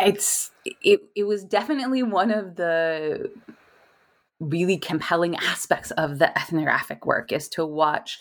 It's 0.00 0.50
it, 0.64 1.02
it 1.14 1.24
was 1.24 1.44
definitely 1.44 2.02
one 2.02 2.30
of 2.30 2.56
the 2.56 3.30
really 4.40 4.76
compelling 4.76 5.36
aspects 5.36 5.90
of 5.92 6.18
the 6.18 6.36
ethnographic 6.38 7.06
work 7.06 7.32
is 7.32 7.48
to 7.48 7.64
watch 7.64 8.18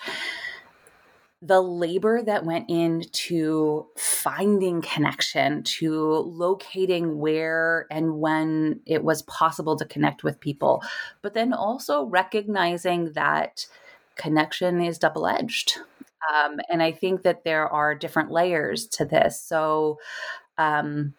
the 1.42 1.62
labor 1.62 2.22
that 2.24 2.46
went 2.46 2.70
into 2.70 3.86
finding 3.98 4.82
connection, 4.82 5.62
to 5.63 6.01
locating 6.01 7.20
where 7.20 7.86
and 7.92 8.20
when 8.20 8.80
it 8.86 9.03
was 9.03 9.24
possible 9.24 9.75
to 9.75 9.84
connect 9.84 10.24
with 10.24 10.39
people, 10.39 10.82
but 11.22 11.34
then 11.34 11.51
also 11.51 12.06
recognizing 12.06 13.12
that 13.12 13.68
connection 14.15 14.82
is 14.82 14.98
double 14.98 15.27
edged. 15.27 15.80
Um, 16.34 16.62
and 16.70 16.82
I 16.82 16.94
think 16.94 17.24
that 17.24 17.44
there 17.44 17.68
are 17.68 17.94
different 17.94 18.32
layers 18.32 18.88
to 18.88 19.03
this. 19.03 19.42
So, 19.42 20.00
um, 20.58 21.13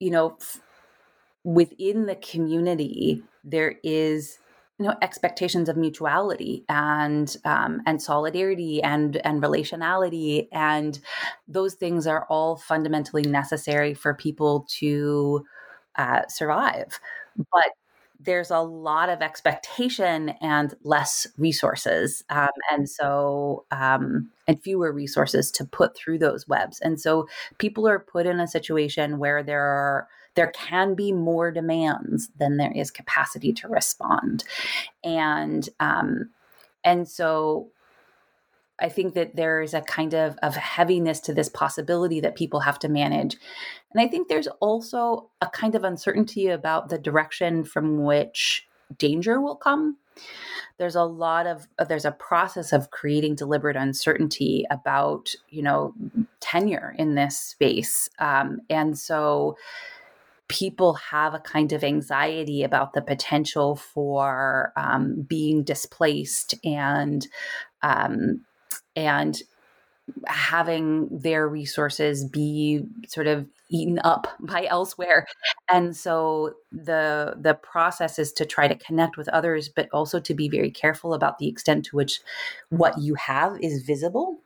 you 0.00 0.10
know, 0.10 0.36
f- 0.40 0.60
within 1.44 2.06
the 2.06 2.16
community, 2.16 3.22
there 3.44 3.76
is 3.84 4.38
you 4.78 4.86
know 4.86 4.94
expectations 5.02 5.68
of 5.70 5.76
mutuality 5.76 6.64
and 6.68 7.36
um, 7.44 7.80
and 7.86 8.02
solidarity 8.02 8.82
and 8.82 9.16
and 9.18 9.42
relationality. 9.42 10.48
And 10.52 10.98
those 11.48 11.74
things 11.74 12.06
are 12.06 12.26
all 12.28 12.56
fundamentally 12.56 13.22
necessary 13.22 13.94
for 13.94 14.14
people 14.14 14.66
to 14.80 15.44
uh, 15.96 16.22
survive. 16.28 17.00
But 17.36 17.70
there's 18.26 18.50
a 18.50 18.60
lot 18.60 19.08
of 19.08 19.22
expectation 19.22 20.30
and 20.40 20.74
less 20.82 21.26
resources 21.38 22.22
um, 22.28 22.48
and 22.70 22.88
so 22.88 23.64
um, 23.70 24.28
and 24.46 24.62
fewer 24.62 24.92
resources 24.92 25.50
to 25.52 25.64
put 25.64 25.96
through 25.96 26.18
those 26.18 26.46
webs. 26.46 26.80
And 26.80 27.00
so 27.00 27.28
people 27.58 27.88
are 27.88 27.98
put 27.98 28.26
in 28.26 28.38
a 28.38 28.46
situation 28.46 29.18
where 29.18 29.42
there 29.42 29.64
are 29.64 30.08
there 30.34 30.52
can 30.52 30.94
be 30.94 31.12
more 31.12 31.50
demands 31.50 32.28
than 32.38 32.58
there 32.58 32.72
is 32.72 32.90
capacity 32.90 33.54
to 33.54 33.68
respond. 33.68 34.44
And 35.02 35.66
um, 35.80 36.30
and 36.84 37.08
so 37.08 37.70
I 38.78 38.88
think 38.88 39.14
that 39.14 39.36
there 39.36 39.62
is 39.62 39.74
a 39.74 39.80
kind 39.80 40.14
of, 40.14 40.36
of 40.42 40.54
heaviness 40.54 41.20
to 41.20 41.34
this 41.34 41.48
possibility 41.48 42.20
that 42.20 42.36
people 42.36 42.60
have 42.60 42.78
to 42.80 42.88
manage. 42.88 43.36
And 43.92 44.00
I 44.00 44.08
think 44.08 44.28
there's 44.28 44.48
also 44.60 45.30
a 45.40 45.48
kind 45.48 45.74
of 45.74 45.84
uncertainty 45.84 46.48
about 46.48 46.88
the 46.88 46.98
direction 46.98 47.64
from 47.64 48.04
which 48.04 48.66
danger 48.98 49.40
will 49.40 49.56
come. 49.56 49.96
There's 50.78 50.94
a 50.94 51.04
lot 51.04 51.46
of 51.46 51.66
there's 51.88 52.04
a 52.04 52.12
process 52.12 52.72
of 52.72 52.90
creating 52.90 53.34
deliberate 53.34 53.76
uncertainty 53.76 54.64
about 54.70 55.34
you 55.50 55.62
know 55.62 55.94
tenure 56.40 56.94
in 56.98 57.14
this 57.14 57.38
space, 57.38 58.08
um, 58.18 58.60
and 58.70 58.98
so 58.98 59.56
people 60.48 60.94
have 60.94 61.34
a 61.34 61.40
kind 61.40 61.72
of 61.72 61.82
anxiety 61.82 62.62
about 62.62 62.92
the 62.92 63.02
potential 63.02 63.76
for 63.76 64.72
um, 64.76 65.22
being 65.22 65.64
displaced 65.64 66.54
and 66.64 67.26
um, 67.82 68.44
and 68.96 69.40
having 70.26 71.08
their 71.10 71.48
resources 71.48 72.24
be 72.24 72.84
sort 73.08 73.26
of 73.26 73.46
eaten 73.68 73.98
up 74.04 74.28
by 74.40 74.66
elsewhere. 74.66 75.26
And 75.70 75.96
so 75.96 76.54
the 76.72 77.34
the 77.38 77.54
process 77.54 78.18
is 78.18 78.32
to 78.34 78.44
try 78.46 78.68
to 78.68 78.74
connect 78.74 79.16
with 79.16 79.28
others 79.28 79.68
but 79.68 79.88
also 79.92 80.20
to 80.20 80.34
be 80.34 80.48
very 80.48 80.70
careful 80.70 81.14
about 81.14 81.38
the 81.38 81.48
extent 81.48 81.84
to 81.86 81.96
which 81.96 82.20
what 82.70 82.98
you 82.98 83.14
have 83.14 83.58
is 83.60 83.82
visible 83.82 84.38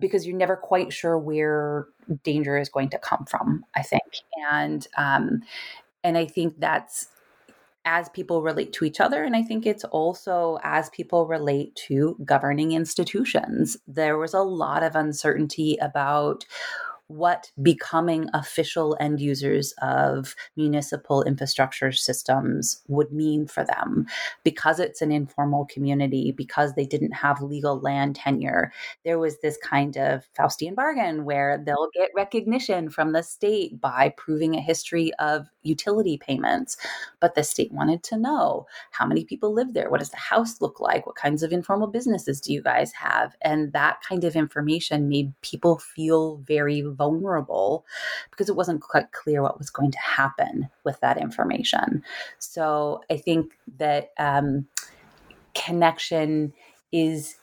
because 0.00 0.26
you're 0.26 0.36
never 0.36 0.56
quite 0.56 0.92
sure 0.92 1.18
where 1.18 1.86
danger 2.22 2.56
is 2.56 2.68
going 2.68 2.88
to 2.90 2.98
come 2.98 3.24
from 3.24 3.64
i 3.74 3.82
think. 3.82 4.02
And 4.50 4.86
um 4.96 5.42
and 6.04 6.16
i 6.16 6.24
think 6.24 6.60
that's 6.60 7.08
as 7.88 8.10
people 8.10 8.42
relate 8.42 8.74
to 8.74 8.84
each 8.84 9.00
other. 9.00 9.24
And 9.24 9.34
I 9.34 9.42
think 9.42 9.64
it's 9.64 9.84
also 9.84 10.58
as 10.62 10.90
people 10.90 11.26
relate 11.26 11.74
to 11.88 12.16
governing 12.22 12.72
institutions. 12.72 13.78
There 13.86 14.18
was 14.18 14.34
a 14.34 14.42
lot 14.42 14.82
of 14.82 14.94
uncertainty 14.94 15.78
about 15.80 16.44
what 17.08 17.50
becoming 17.62 18.28
official 18.34 18.96
end 19.00 19.20
users 19.20 19.74
of 19.82 20.34
municipal 20.56 21.22
infrastructure 21.22 21.90
systems 21.90 22.82
would 22.86 23.10
mean 23.12 23.46
for 23.46 23.64
them. 23.64 24.06
Because 24.44 24.78
it's 24.78 25.02
an 25.02 25.10
informal 25.10 25.66
community, 25.66 26.32
because 26.32 26.74
they 26.74 26.86
didn't 26.86 27.12
have 27.12 27.42
legal 27.42 27.80
land 27.80 28.16
tenure, 28.16 28.72
there 29.04 29.18
was 29.18 29.40
this 29.40 29.58
kind 29.62 29.96
of 29.96 30.28
Faustian 30.38 30.74
bargain 30.74 31.24
where 31.24 31.62
they'll 31.64 31.88
get 31.94 32.10
recognition 32.14 32.90
from 32.90 33.12
the 33.12 33.22
state 33.22 33.80
by 33.80 34.12
proving 34.16 34.54
a 34.54 34.60
history 34.60 35.12
of 35.18 35.46
utility 35.62 36.18
payments. 36.18 36.76
But 37.20 37.34
the 37.34 37.44
state 37.44 37.72
wanted 37.72 38.02
to 38.04 38.16
know 38.18 38.66
how 38.90 39.06
many 39.06 39.24
people 39.24 39.52
live 39.52 39.74
there? 39.74 39.90
What 39.90 40.00
does 40.00 40.10
the 40.10 40.16
house 40.16 40.60
look 40.60 40.80
like? 40.80 41.06
What 41.06 41.16
kinds 41.16 41.42
of 41.42 41.52
informal 41.52 41.88
businesses 41.88 42.40
do 42.40 42.52
you 42.52 42.62
guys 42.62 42.92
have? 42.92 43.34
And 43.42 43.72
that 43.72 44.02
kind 44.06 44.24
of 44.24 44.36
information 44.36 45.08
made 45.08 45.32
people 45.40 45.78
feel 45.78 46.36
very 46.38 46.82
vulnerable 46.98 47.86
because 48.30 48.48
it 48.48 48.56
wasn't 48.56 48.82
quite 48.82 49.12
clear 49.12 49.42
what 49.42 49.58
was 49.58 49.70
going 49.70 49.90
to 49.92 49.98
happen 50.00 50.68
with 50.84 51.00
that 51.00 51.16
information. 51.16 52.02
So 52.38 53.02
I 53.10 53.16
think 53.16 53.52
that 53.78 54.10
um, 54.18 54.66
connection 55.54 56.52
is 56.92 57.36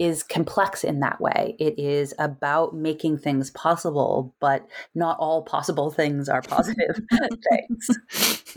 is 0.00 0.22
complex 0.22 0.82
in 0.82 1.00
that 1.00 1.20
way. 1.20 1.54
It 1.58 1.78
is 1.78 2.14
about 2.18 2.74
making 2.74 3.18
things 3.18 3.50
possible, 3.50 4.34
but 4.40 4.66
not 4.94 5.18
all 5.20 5.42
possible 5.42 5.90
things 5.90 6.28
are 6.28 6.40
positive 6.40 7.00
things. 7.50 7.90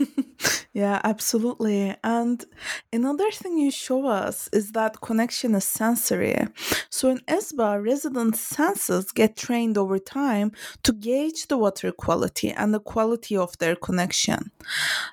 Yeah, 0.74 1.00
absolutely. 1.04 1.94
And 2.02 2.44
another 2.92 3.30
thing 3.30 3.58
you 3.58 3.70
show 3.70 4.06
us 4.06 4.48
is 4.52 4.72
that 4.72 5.00
connection 5.00 5.54
is 5.54 5.64
sensory. 5.64 6.48
So 6.90 7.10
in 7.10 7.18
ESBA, 7.28 7.80
resident 7.80 8.34
senses 8.34 9.12
get 9.12 9.36
trained 9.36 9.78
over 9.78 10.00
time 10.00 10.50
to 10.82 10.92
gauge 10.92 11.46
the 11.46 11.58
water 11.58 11.92
quality 11.92 12.50
and 12.50 12.74
the 12.74 12.80
quality 12.80 13.36
of 13.36 13.56
their 13.58 13.76
connection. 13.76 14.50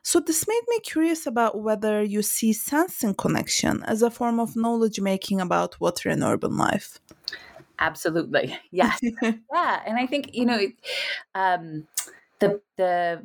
So 0.02 0.20
this 0.20 0.48
made 0.48 0.64
me 0.68 0.80
curious 0.80 1.28
about 1.28 1.62
whether 1.62 2.02
you 2.02 2.24
see 2.24 2.54
sensing 2.54 3.14
connection 3.14 3.84
as 3.84 4.02
a 4.02 4.10
form 4.10 4.40
of 4.40 4.56
knowledge 4.56 5.00
making 5.00 5.40
about 5.40 5.80
water 5.80 6.10
in 6.22 6.28
urban 6.28 6.58
life. 6.58 7.00
Absolutely. 7.80 8.58
Yes. 8.72 9.00
yeah. 9.22 9.82
And 9.86 9.98
I 9.98 10.08
think, 10.08 10.34
you 10.34 10.46
know, 10.46 10.60
um, 11.36 11.88
the, 12.40 12.62
the, 12.78 13.24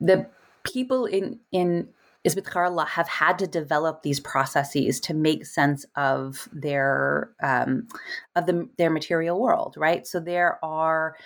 the, 0.00 0.26
people 0.64 1.06
in 1.06 1.40
in 1.50 1.88
Ezbet 2.24 2.44
Khairallah 2.44 2.86
have 2.86 3.08
had 3.08 3.36
to 3.40 3.48
develop 3.48 4.02
these 4.02 4.20
processes 4.20 5.00
to 5.00 5.12
make 5.12 5.44
sense 5.44 5.84
of 5.96 6.48
their 6.52 7.30
um, 7.42 7.88
of 8.36 8.46
the, 8.46 8.68
their 8.78 8.90
material 8.90 9.40
world, 9.40 9.74
right? 9.76 10.06
So 10.06 10.20
there 10.20 10.64
are 10.64 11.16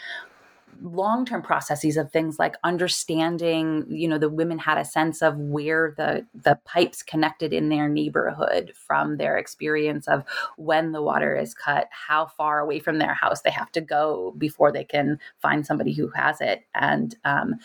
long-term 0.83 1.43
processes 1.43 1.97
of 1.97 2.11
things 2.11 2.39
like 2.39 2.57
understanding 2.65 3.85
you 3.89 4.09
know 4.09 4.19
the 4.19 4.29
women 4.29 4.59
had 4.59 4.79
a 4.79 4.85
sense 4.85 5.23
of 5.23 5.37
where 5.37 5.95
the 5.97 6.27
the 6.35 6.59
pipes 6.65 7.03
connected 7.03 7.53
in 7.53 7.69
their 7.69 7.89
neighborhood 7.89 8.73
from 8.75 9.17
their 9.17 9.37
experience 9.37 10.07
of 10.09 10.25
when 10.57 10.93
the 10.93 11.03
water 11.03 11.37
is 11.37 11.55
cut 11.55 11.89
how 11.91 12.27
far 12.27 12.61
away 12.61 12.79
from 12.79 12.99
their 12.99 13.15
house 13.15 13.43
they 13.43 13.51
have 13.51 13.71
to 13.73 13.81
go 13.81 14.35
before 14.39 14.73
they 14.73 14.85
can 14.85 15.19
find 15.39 15.67
somebody 15.67 15.93
who 15.93 16.09
has 16.09 16.41
it. 16.41 16.65
And 16.75 17.15
um, 17.25 17.57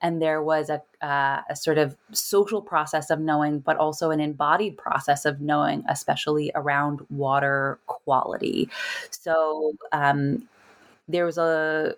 and 0.00 0.20
there 0.20 0.42
was 0.42 0.70
a, 0.70 0.82
uh, 1.04 1.42
a 1.48 1.56
sort 1.56 1.78
of 1.78 1.96
social 2.12 2.62
process 2.62 3.10
of 3.10 3.20
knowing 3.20 3.60
but 3.60 3.76
also 3.76 4.10
an 4.10 4.20
embodied 4.20 4.76
process 4.76 5.24
of 5.24 5.40
knowing 5.40 5.84
especially 5.88 6.50
around 6.54 7.00
water 7.10 7.78
quality. 7.86 8.68
So 9.10 9.74
um, 9.92 10.48
there 11.08 11.24
was 11.24 11.38
a 11.38 11.94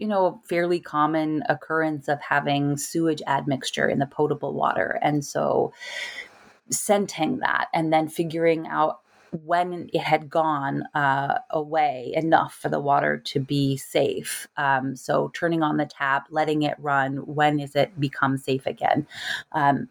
you 0.00 0.08
know, 0.08 0.40
fairly 0.48 0.80
common 0.80 1.44
occurrence 1.48 2.08
of 2.08 2.20
having 2.20 2.78
sewage 2.78 3.22
admixture 3.26 3.88
in 3.88 3.98
the 3.98 4.06
potable 4.06 4.54
water. 4.54 4.98
And 5.02 5.24
so 5.24 5.72
scenting 6.70 7.40
that 7.40 7.68
and 7.74 7.92
then 7.92 8.08
figuring 8.08 8.66
out 8.66 9.00
when 9.44 9.90
it 9.92 10.00
had 10.00 10.28
gone 10.28 10.84
uh, 10.94 11.38
away 11.50 12.12
enough 12.16 12.54
for 12.54 12.68
the 12.68 12.80
water 12.80 13.18
to 13.18 13.38
be 13.38 13.76
safe. 13.76 14.48
Um, 14.56 14.96
so 14.96 15.30
turning 15.34 15.62
on 15.62 15.76
the 15.76 15.86
tap, 15.86 16.26
letting 16.30 16.62
it 16.62 16.74
run. 16.78 17.18
When 17.18 17.60
is 17.60 17.76
it 17.76 18.00
become 18.00 18.38
safe 18.38 18.66
again? 18.66 19.06
Um, 19.52 19.88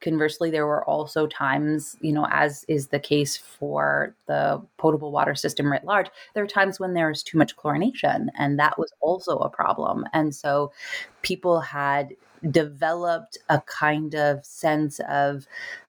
conversely, 0.00 0.50
there 0.50 0.66
were 0.66 0.84
also 0.84 1.26
times, 1.26 1.96
you 2.00 2.12
know, 2.12 2.26
as 2.30 2.64
is 2.68 2.88
the 2.88 2.98
case 2.98 3.36
for 3.36 4.14
the 4.26 4.60
potable 4.78 5.12
water 5.12 5.34
system 5.34 5.70
writ 5.70 5.84
large, 5.84 6.08
there 6.34 6.44
are 6.44 6.48
times 6.48 6.78
when 6.78 6.94
there 6.94 7.08
was 7.08 7.22
too 7.22 7.38
much 7.38 7.56
chlorination, 7.56 8.26
and 8.38 8.58
that 8.58 8.78
was 8.78 8.92
also 9.00 9.38
a 9.38 9.50
problem. 9.50 10.04
And 10.12 10.34
so 10.34 10.72
people 11.22 11.60
had 11.60 12.14
developed 12.50 13.38
a 13.48 13.60
kind 13.62 14.14
of 14.14 14.44
sense 14.44 15.00
of, 15.08 15.46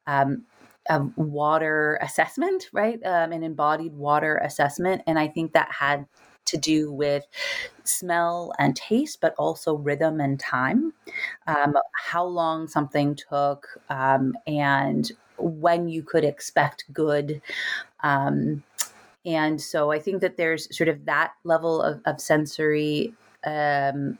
um, 0.07 0.43
of 0.89 1.15
water 1.17 1.97
assessment, 2.01 2.69
right? 2.73 2.99
Um, 3.05 3.31
an 3.31 3.43
embodied 3.43 3.93
water 3.93 4.37
assessment. 4.37 5.01
And 5.07 5.17
I 5.17 5.27
think 5.27 5.53
that 5.53 5.71
had 5.71 6.05
to 6.45 6.57
do 6.57 6.91
with 6.91 7.25
smell 7.83 8.53
and 8.59 8.75
taste, 8.75 9.21
but 9.21 9.33
also 9.37 9.75
rhythm 9.75 10.19
and 10.19 10.39
time, 10.39 10.93
um, 11.47 11.75
how 11.93 12.23
long 12.23 12.67
something 12.67 13.15
took, 13.15 13.67
um, 13.89 14.35
and 14.47 15.11
when 15.37 15.87
you 15.87 16.03
could 16.03 16.23
expect 16.23 16.85
good. 16.93 17.41
Um, 18.01 18.63
and 19.25 19.59
so 19.61 19.91
I 19.91 19.99
think 19.99 20.21
that 20.21 20.37
there's 20.37 20.75
sort 20.75 20.89
of 20.89 21.05
that 21.05 21.33
level 21.43 21.81
of, 21.81 22.01
of 22.05 22.19
sensory 22.19 23.13
um, 23.45 24.17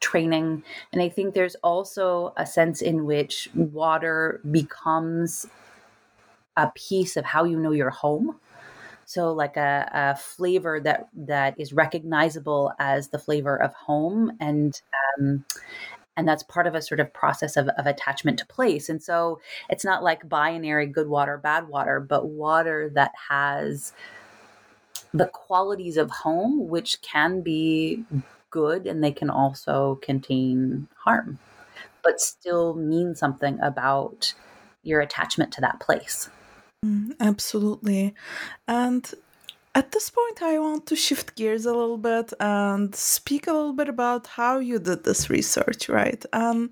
training. 0.00 0.62
And 0.92 1.00
I 1.00 1.08
think 1.08 1.34
there's 1.34 1.54
also 1.62 2.34
a 2.36 2.44
sense 2.44 2.82
in 2.82 3.04
which 3.04 3.48
water 3.54 4.40
becomes 4.50 5.46
a 6.56 6.70
piece 6.74 7.16
of 7.16 7.24
how 7.24 7.44
you 7.44 7.58
know 7.58 7.70
your 7.70 7.90
home 7.90 8.38
so 9.12 9.32
like 9.32 9.56
a, 9.56 9.90
a 9.92 10.16
flavor 10.16 10.80
that 10.80 11.08
that 11.14 11.58
is 11.58 11.72
recognizable 11.72 12.72
as 12.78 13.08
the 13.08 13.18
flavor 13.18 13.56
of 13.56 13.74
home 13.74 14.32
and 14.40 14.80
um, 15.18 15.44
and 16.16 16.28
that's 16.28 16.42
part 16.42 16.66
of 16.66 16.74
a 16.74 16.82
sort 16.82 17.00
of 17.00 17.12
process 17.12 17.56
of, 17.56 17.68
of 17.68 17.86
attachment 17.86 18.38
to 18.38 18.46
place. 18.46 18.88
And 18.90 19.02
so 19.02 19.40
it's 19.70 19.84
not 19.84 20.02
like 20.02 20.28
binary 20.28 20.86
good 20.86 21.08
water 21.08 21.38
bad 21.38 21.68
water 21.68 22.00
but 22.00 22.26
water 22.26 22.90
that 22.94 23.12
has 23.28 23.92
the 25.14 25.26
qualities 25.26 25.96
of 25.96 26.10
home 26.10 26.68
which 26.68 27.00
can 27.02 27.42
be 27.42 28.04
good 28.50 28.86
and 28.86 29.02
they 29.02 29.12
can 29.12 29.30
also 29.30 29.98
contain 30.02 30.88
harm 30.98 31.38
but 32.02 32.20
still 32.20 32.74
mean 32.74 33.14
something 33.14 33.58
about 33.60 34.34
your 34.82 35.00
attachment 35.00 35.52
to 35.52 35.60
that 35.60 35.80
place 35.80 36.30
Mm, 36.84 37.14
absolutely. 37.20 38.14
And 38.66 39.08
at 39.74 39.92
this 39.92 40.10
point, 40.10 40.42
I 40.42 40.58
want 40.58 40.86
to 40.86 40.96
shift 40.96 41.36
gears 41.36 41.64
a 41.64 41.72
little 41.74 41.96
bit 41.98 42.32
and 42.40 42.94
speak 42.94 43.46
a 43.46 43.52
little 43.52 43.72
bit 43.72 43.88
about 43.88 44.26
how 44.26 44.58
you 44.58 44.78
did 44.78 45.04
this 45.04 45.30
research, 45.30 45.88
right? 45.88 46.24
Um, 46.32 46.70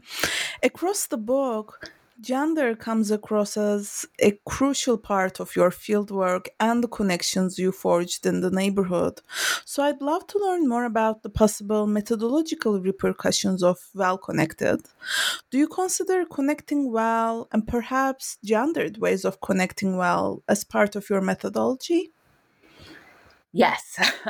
across 0.62 1.06
the 1.06 1.16
book, 1.16 1.90
gender 2.20 2.74
comes 2.74 3.10
across 3.10 3.56
as 3.56 4.06
a 4.20 4.38
crucial 4.46 4.98
part 4.98 5.40
of 5.40 5.56
your 5.56 5.70
fieldwork 5.70 6.48
and 6.58 6.84
the 6.84 6.88
connections 6.88 7.58
you 7.58 7.72
forged 7.72 8.26
in 8.26 8.40
the 8.40 8.50
neighborhood. 8.50 9.20
So 9.64 9.82
I'd 9.82 10.00
love 10.00 10.26
to 10.28 10.38
learn 10.38 10.68
more 10.68 10.84
about 10.84 11.22
the 11.22 11.30
possible 11.30 11.86
methodological 11.86 12.80
repercussions 12.80 13.62
of 13.62 13.78
well 13.94 14.18
connected. 14.18 14.82
Do 15.50 15.58
you 15.58 15.68
consider 15.68 16.24
connecting 16.24 16.92
well 16.92 17.48
and 17.52 17.66
perhaps 17.66 18.38
gendered 18.44 18.98
ways 18.98 19.24
of 19.24 19.40
connecting 19.40 19.96
well 19.96 20.42
as 20.48 20.64
part 20.64 20.96
of 20.96 21.08
your 21.10 21.20
methodology? 21.20 22.12
Yes, 23.52 23.98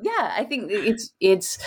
yeah, 0.00 0.32
I 0.34 0.46
think 0.48 0.70
it's 0.70 1.12
it's 1.20 1.58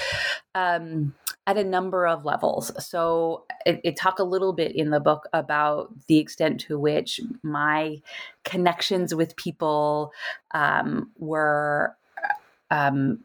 um, 0.55 1.13
at 1.49 1.57
a 1.57 1.63
number 1.63 2.05
of 2.05 2.25
levels. 2.25 2.71
So 2.85 3.45
it, 3.65 3.81
it 3.83 3.97
talk 3.97 4.19
a 4.19 4.23
little 4.23 4.53
bit 4.53 4.75
in 4.75 4.91
the 4.91 4.99
book 4.99 5.27
about 5.33 5.89
the 6.05 6.19
extent 6.19 6.61
to 6.61 6.77
which 6.77 7.19
my 7.41 8.01
connections 8.43 9.15
with 9.15 9.35
people 9.35 10.13
um, 10.51 11.09
were 11.17 11.95
um, 12.69 13.21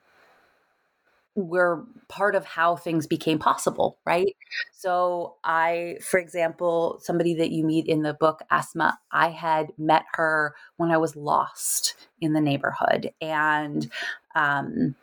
were 1.35 1.85
part 2.09 2.35
of 2.35 2.47
how 2.47 2.77
things 2.77 3.07
became 3.07 3.39
possible, 3.39 3.99
right? 4.07 4.35
So, 4.73 5.35
I, 5.45 5.99
for 6.01 6.19
example, 6.19 7.01
somebody 7.03 7.35
that 7.35 7.51
you 7.51 7.63
meet 7.65 7.87
in 7.89 8.03
the 8.03 8.15
book, 8.15 8.41
Asma, 8.51 8.99
I 9.11 9.31
had 9.31 9.73
met 9.77 10.05
her 10.15 10.55
when 10.77 10.91
I 10.93 10.97
was 10.97 11.15
lost 11.15 11.95
in 12.23 12.33
the 12.33 12.41
neighborhood. 12.41 13.13
And, 13.21 13.91
um, 14.35 14.95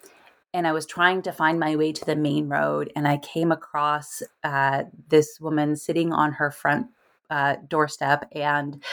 and 0.53 0.67
I 0.67 0.71
was 0.73 0.85
trying 0.85 1.21
to 1.23 1.31
find 1.31 1.59
my 1.59 1.75
way 1.75 1.91
to 1.93 2.05
the 2.05 2.15
main 2.15 2.49
road, 2.49 2.91
and 2.95 3.07
I 3.07 3.17
came 3.17 3.51
across 3.51 4.21
uh, 4.43 4.83
this 5.09 5.39
woman 5.39 5.75
sitting 5.75 6.11
on 6.11 6.33
her 6.33 6.51
front 6.51 6.87
uh, 7.31 7.55
doorstep 7.69 8.27
and 8.33 8.83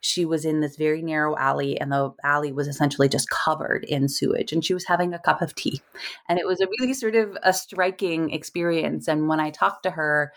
she 0.00 0.24
was 0.24 0.44
in 0.44 0.60
this 0.60 0.76
very 0.76 1.02
narrow 1.02 1.36
alley 1.36 1.78
and 1.80 1.90
the 1.90 2.14
alley 2.22 2.52
was 2.52 2.68
essentially 2.68 3.08
just 3.08 3.28
covered 3.28 3.84
in 3.84 4.08
sewage 4.08 4.52
and 4.52 4.64
she 4.64 4.72
was 4.72 4.86
having 4.86 5.12
a 5.12 5.18
cup 5.18 5.42
of 5.42 5.52
tea. 5.56 5.82
And 6.28 6.38
it 6.38 6.46
was 6.46 6.60
a 6.60 6.68
really 6.78 6.94
sort 6.94 7.16
of 7.16 7.36
a 7.42 7.52
striking 7.52 8.30
experience 8.30 9.08
and 9.08 9.26
when 9.26 9.40
i 9.40 9.50
talked 9.50 9.82
to 9.82 9.90
her 9.90 10.32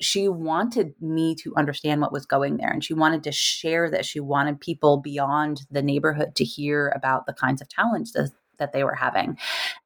she 0.00 0.26
wanted 0.26 0.94
me 1.02 1.34
to 1.34 1.54
understand 1.54 2.00
what 2.00 2.12
was 2.12 2.24
going 2.24 2.56
there 2.56 2.70
and 2.70 2.82
she 2.82 2.94
wanted 2.94 3.22
to 3.24 3.30
share 3.30 3.90
that 3.90 4.06
she 4.06 4.18
wanted 4.18 4.58
people 4.58 4.96
beyond 4.96 5.66
the 5.70 5.82
neighborhood 5.82 6.34
to 6.36 6.44
hear 6.44 6.88
about 6.96 7.26
the 7.26 7.34
kinds 7.34 7.60
of 7.60 7.68
challenges 7.68 8.32
that 8.62 8.72
they 8.72 8.84
were 8.84 8.94
having. 8.94 9.36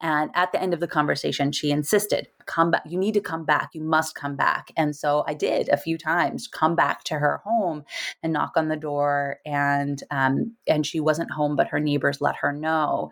And 0.02 0.30
at 0.34 0.52
the 0.52 0.60
end 0.60 0.74
of 0.74 0.80
the 0.80 0.86
conversation, 0.86 1.50
she 1.50 1.70
insisted, 1.70 2.28
come 2.44 2.70
back. 2.70 2.82
You 2.86 2.98
need 2.98 3.14
to 3.14 3.20
come 3.20 3.44
back. 3.44 3.70
You 3.72 3.82
must 3.82 4.14
come 4.14 4.36
back. 4.36 4.70
And 4.76 4.94
so 4.94 5.24
I 5.26 5.32
did 5.32 5.68
a 5.70 5.78
few 5.78 5.96
times 5.96 6.46
come 6.46 6.76
back 6.76 7.04
to 7.04 7.14
her 7.18 7.38
home 7.38 7.84
and 8.22 8.32
knock 8.32 8.52
on 8.56 8.68
the 8.68 8.76
door. 8.76 9.38
And, 9.46 10.02
um, 10.10 10.52
and 10.66 10.86
she 10.86 11.00
wasn't 11.00 11.30
home, 11.30 11.56
but 11.56 11.68
her 11.68 11.80
neighbors 11.80 12.20
let 12.20 12.36
her 12.36 12.52
know. 12.52 13.10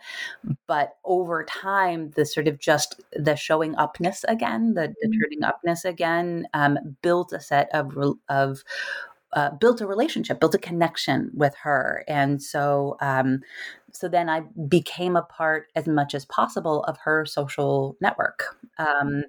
But 0.67 0.97
over 1.05 1.45
time, 1.45 2.11
the 2.15 2.27
sort 2.27 2.47
of 2.47 2.59
just 2.59 3.01
the 3.13 3.35
showing 3.35 3.75
upness 3.77 4.25
again, 4.29 4.75
the, 4.75 4.95
the 5.01 5.09
mm-hmm. 5.09 5.21
turning 5.23 5.45
upness 5.45 5.85
again, 5.87 6.47
um, 6.53 6.79
built 7.01 7.33
a 7.33 7.41
set 7.41 7.71
of, 7.73 7.97
of 8.29 8.63
uh, 9.35 9.51
built 9.51 9.81
a 9.81 9.87
relationship, 9.87 10.39
built 10.39 10.55
a 10.55 10.59
connection 10.59 11.31
with 11.35 11.55
her, 11.57 12.05
and 12.07 12.41
so 12.41 12.97
um, 13.01 13.41
so 13.95 14.09
then 14.09 14.29
I 14.29 14.43
became 14.69 15.17
a 15.17 15.23
part 15.23 15.69
as 15.75 15.87
much 15.87 16.15
as 16.15 16.25
possible 16.25 16.83
of 16.85 16.99
her 17.05 17.25
social 17.25 17.97
network. 18.01 18.57
Um, 18.79 19.25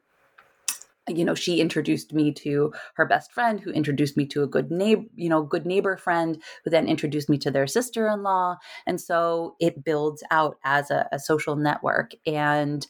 you 1.08 1.24
know 1.24 1.36
she 1.36 1.60
introduced 1.60 2.14
me 2.14 2.32
to 2.32 2.74
her 2.96 3.06
best 3.06 3.32
friend 3.32 3.60
who 3.60 3.72
introduced 3.72 4.18
me 4.18 4.26
to 4.26 4.44
a 4.44 4.48
good 4.48 4.72
neighbor 4.72 5.04
you 5.16 5.30
know 5.30 5.44
good 5.44 5.66
neighbor 5.66 5.98
friend 5.98 6.42
who 6.64 6.72
then 6.72 6.88
introduced 6.88 7.30
me 7.30 7.38
to 7.38 7.52
their 7.52 7.68
sister-in-law 7.68 8.58
and 8.88 9.00
so 9.00 9.56
it 9.60 9.84
builds 9.84 10.24
out 10.32 10.58
as 10.64 10.90
a, 10.90 11.08
a 11.12 11.20
social 11.20 11.56
network 11.56 12.14
and 12.26 12.88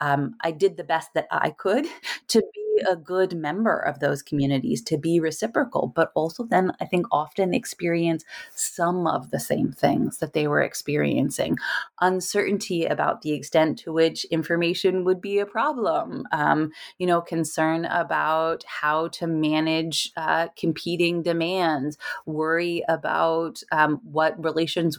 um, 0.00 0.34
i 0.42 0.50
did 0.50 0.76
the 0.76 0.84
best 0.84 1.10
that 1.14 1.26
i 1.30 1.50
could 1.50 1.86
to 2.28 2.40
be 2.54 2.65
a 2.88 2.96
good 2.96 3.36
member 3.36 3.78
of 3.78 4.00
those 4.00 4.22
communities, 4.22 4.82
to 4.82 4.98
be 4.98 5.20
reciprocal, 5.20 5.92
but 5.94 6.10
also 6.14 6.44
then 6.44 6.72
I 6.80 6.84
think 6.86 7.06
often 7.10 7.54
experience 7.54 8.24
some 8.54 9.06
of 9.06 9.30
the 9.30 9.40
same 9.40 9.72
things 9.72 10.18
that 10.18 10.32
they 10.32 10.46
were 10.46 10.62
experiencing. 10.62 11.56
Uncertainty 12.00 12.84
about 12.84 13.22
the 13.22 13.32
extent 13.32 13.78
to 13.80 13.92
which 13.92 14.24
information 14.26 15.04
would 15.04 15.20
be 15.20 15.38
a 15.38 15.46
problem, 15.46 16.26
um, 16.32 16.72
you 16.98 17.06
know, 17.06 17.20
concern 17.20 17.84
about 17.86 18.64
how 18.64 19.08
to 19.08 19.26
manage 19.26 20.12
uh, 20.16 20.48
competing 20.56 21.22
demands, 21.22 21.98
worry 22.26 22.82
about 22.88 23.62
um, 23.72 24.00
what 24.04 24.42
relations 24.42 24.98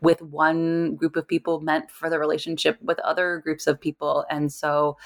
with 0.00 0.22
one 0.22 0.96
group 0.96 1.16
of 1.16 1.26
people 1.26 1.60
meant 1.60 1.90
for 1.90 2.08
the 2.10 2.18
relationship 2.18 2.78
with 2.82 2.98
other 3.00 3.38
groups 3.38 3.66
of 3.66 3.80
people. 3.80 4.24
And 4.30 4.52
so, 4.52 4.96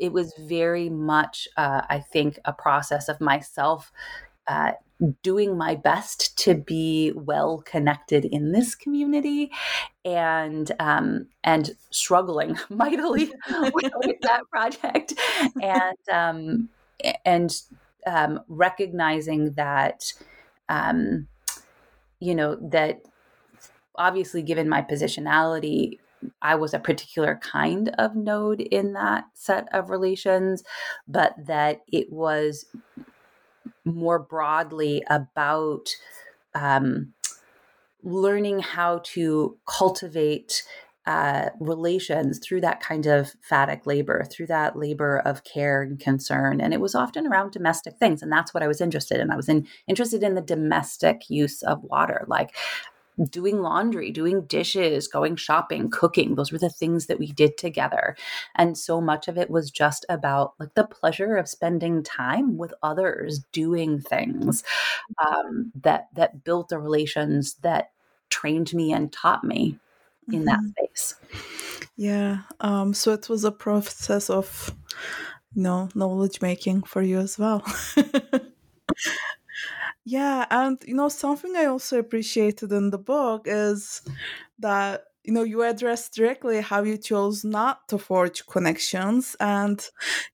it 0.00 0.12
was 0.12 0.32
very 0.38 0.88
much, 0.88 1.46
uh, 1.56 1.82
I 1.88 2.00
think, 2.00 2.38
a 2.44 2.52
process 2.52 3.08
of 3.08 3.20
myself 3.20 3.92
uh, 4.48 4.72
doing 5.22 5.56
my 5.56 5.74
best 5.74 6.36
to 6.38 6.54
be 6.54 7.12
well 7.14 7.62
connected 7.64 8.24
in 8.24 8.52
this 8.52 8.74
community 8.74 9.50
and 10.04 10.72
um, 10.80 11.26
and 11.44 11.76
struggling 11.90 12.58
mightily 12.68 13.30
with, 13.72 13.92
with, 13.96 14.16
that 14.22 14.42
project 14.50 15.14
and 15.62 15.96
um, 16.12 16.68
and 17.24 17.62
um, 18.06 18.40
recognizing 18.48 19.52
that 19.52 20.12
um, 20.68 21.28
you 22.18 22.34
know 22.34 22.56
that 22.56 23.02
obviously 23.96 24.42
given 24.42 24.68
my 24.68 24.82
positionality 24.82 25.98
I 26.42 26.54
was 26.54 26.74
a 26.74 26.78
particular 26.78 27.38
kind 27.42 27.90
of 27.98 28.14
node 28.14 28.60
in 28.60 28.92
that 28.94 29.24
set 29.34 29.68
of 29.72 29.90
relations, 29.90 30.62
but 31.08 31.34
that 31.46 31.82
it 31.88 32.12
was 32.12 32.66
more 33.84 34.18
broadly 34.18 35.02
about 35.08 35.88
um, 36.54 37.12
learning 38.02 38.60
how 38.60 39.00
to 39.04 39.56
cultivate 39.66 40.62
uh, 41.06 41.48
relations 41.58 42.38
through 42.38 42.60
that 42.60 42.80
kind 42.80 43.06
of 43.06 43.34
phatic 43.40 43.86
labor, 43.86 44.24
through 44.30 44.46
that 44.46 44.76
labor 44.76 45.18
of 45.24 45.44
care 45.44 45.82
and 45.82 45.98
concern. 45.98 46.60
And 46.60 46.74
it 46.74 46.80
was 46.80 46.94
often 46.94 47.26
around 47.26 47.52
domestic 47.52 47.96
things. 47.96 48.22
And 48.22 48.30
that's 48.30 48.52
what 48.52 48.62
I 48.62 48.68
was 48.68 48.80
interested 48.80 49.18
in. 49.18 49.30
I 49.30 49.36
was 49.36 49.48
in, 49.48 49.66
interested 49.88 50.22
in 50.22 50.34
the 50.34 50.40
domestic 50.42 51.22
use 51.28 51.62
of 51.62 51.82
water. 51.82 52.24
Like, 52.28 52.54
doing 53.30 53.60
laundry, 53.60 54.10
doing 54.10 54.42
dishes, 54.42 55.08
going 55.08 55.36
shopping, 55.36 55.90
cooking. 55.90 56.34
Those 56.34 56.52
were 56.52 56.58
the 56.58 56.70
things 56.70 57.06
that 57.06 57.18
we 57.18 57.32
did 57.32 57.56
together. 57.56 58.16
And 58.54 58.76
so 58.76 59.00
much 59.00 59.28
of 59.28 59.36
it 59.36 59.50
was 59.50 59.70
just 59.70 60.06
about 60.08 60.54
like 60.58 60.74
the 60.74 60.84
pleasure 60.84 61.36
of 61.36 61.48
spending 61.48 62.02
time 62.02 62.56
with 62.56 62.72
others, 62.82 63.40
doing 63.52 64.00
things 64.00 64.64
um, 65.26 65.72
that 65.82 66.08
that 66.14 66.44
built 66.44 66.68
the 66.68 66.78
relations 66.78 67.54
that 67.62 67.90
trained 68.30 68.72
me 68.72 68.92
and 68.92 69.12
taught 69.12 69.44
me 69.44 69.78
in 70.28 70.44
mm-hmm. 70.44 70.46
that 70.46 70.60
space. 70.70 71.14
Yeah. 71.96 72.38
Um, 72.60 72.94
so 72.94 73.12
it 73.12 73.28
was 73.28 73.44
a 73.44 73.52
process 73.52 74.30
of 74.30 74.74
you 75.54 75.62
know 75.62 75.88
knowledge 75.94 76.40
making 76.40 76.82
for 76.82 77.02
you 77.02 77.18
as 77.18 77.38
well. 77.38 77.64
Yeah, 80.10 80.46
and 80.50 80.82
you 80.86 80.94
know, 80.94 81.08
something 81.08 81.54
I 81.56 81.66
also 81.66 81.98
appreciated 81.98 82.72
in 82.72 82.90
the 82.90 82.98
book 82.98 83.42
is 83.46 84.02
that 84.58 85.04
you 85.24 85.32
know 85.32 85.44
you 85.44 85.62
address 85.62 86.08
directly 86.08 86.60
how 86.62 86.82
you 86.82 86.96
chose 86.98 87.44
not 87.44 87.86
to 87.88 87.98
forge 87.98 88.44
connections 88.46 89.36
and 89.38 89.78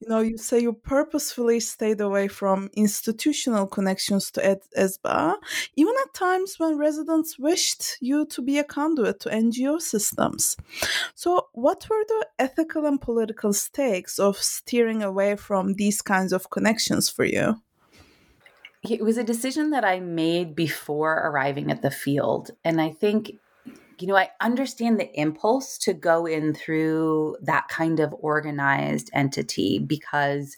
you 0.01 0.09
know 0.09 0.21
you 0.21 0.39
say 0.39 0.61
you 0.61 0.73
purposefully 0.73 1.59
stayed 1.61 2.01
away 2.01 2.29
from 2.29 2.71
institutional 2.75 3.67
connections 3.67 4.31
to 4.31 4.41
Ed- 4.47 4.71
esba 4.79 5.35
even 5.75 5.95
at 6.05 6.15
times 6.15 6.55
when 6.59 6.79
residents 6.79 7.39
wished 7.39 7.99
you 8.01 8.25
to 8.27 8.41
be 8.41 8.59
a 8.59 8.65
conduit 8.65 9.21
to 9.21 9.29
ngo 9.31 9.81
systems. 9.81 10.57
So 11.15 11.49
what 11.53 11.87
were 11.91 12.05
the 12.09 12.27
ethical 12.39 12.87
and 12.87 13.01
political 13.01 13.53
stakes 13.53 14.19
of 14.19 14.39
steering 14.39 15.03
away 15.03 15.37
from 15.37 15.75
these 15.75 16.01
kinds 16.03 16.33
of 16.33 16.51
connections 16.51 17.11
for 17.11 17.25
you 17.27 17.61
it 18.83 19.03
was 19.03 19.17
a 19.17 19.25
decision 19.25 19.71
that 19.71 19.85
I 19.85 20.01
made 20.01 20.55
before 20.55 21.15
arriving 21.15 21.71
at 21.71 21.83
the 21.83 21.91
field. 21.91 22.51
And 22.65 22.81
I 22.81 22.91
think, 22.91 23.33
you 23.99 24.07
know, 24.07 24.17
I 24.17 24.31
understand 24.41 25.01
the 25.01 25.13
impulse 25.19 25.79
to 25.79 25.93
go 25.93 26.27
in 26.27 26.55
through 26.55 27.37
that 27.43 27.69
kind 27.69 28.01
of 28.01 28.15
organized 28.21 29.11
entity 29.13 29.79
because 29.79 30.57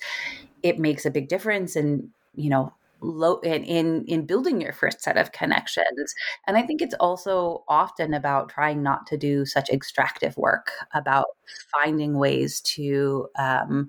it 0.62 0.78
makes 0.78 1.06
a 1.06 1.10
big 1.10 1.28
difference 1.28 1.76
in, 1.76 2.10
you 2.34 2.50
know, 2.50 2.72
low 3.00 3.38
in, 3.40 3.62
in 3.64 4.04
in 4.06 4.26
building 4.26 4.60
your 4.60 4.72
first 4.72 5.00
set 5.00 5.16
of 5.16 5.30
connections 5.30 6.14
and 6.48 6.56
i 6.56 6.62
think 6.62 6.82
it's 6.82 6.96
also 6.98 7.62
often 7.68 8.12
about 8.12 8.48
trying 8.48 8.82
not 8.82 9.06
to 9.06 9.16
do 9.16 9.46
such 9.46 9.70
extractive 9.70 10.36
work 10.36 10.72
about 10.94 11.26
finding 11.72 12.18
ways 12.18 12.60
to 12.60 13.28
um, 13.38 13.88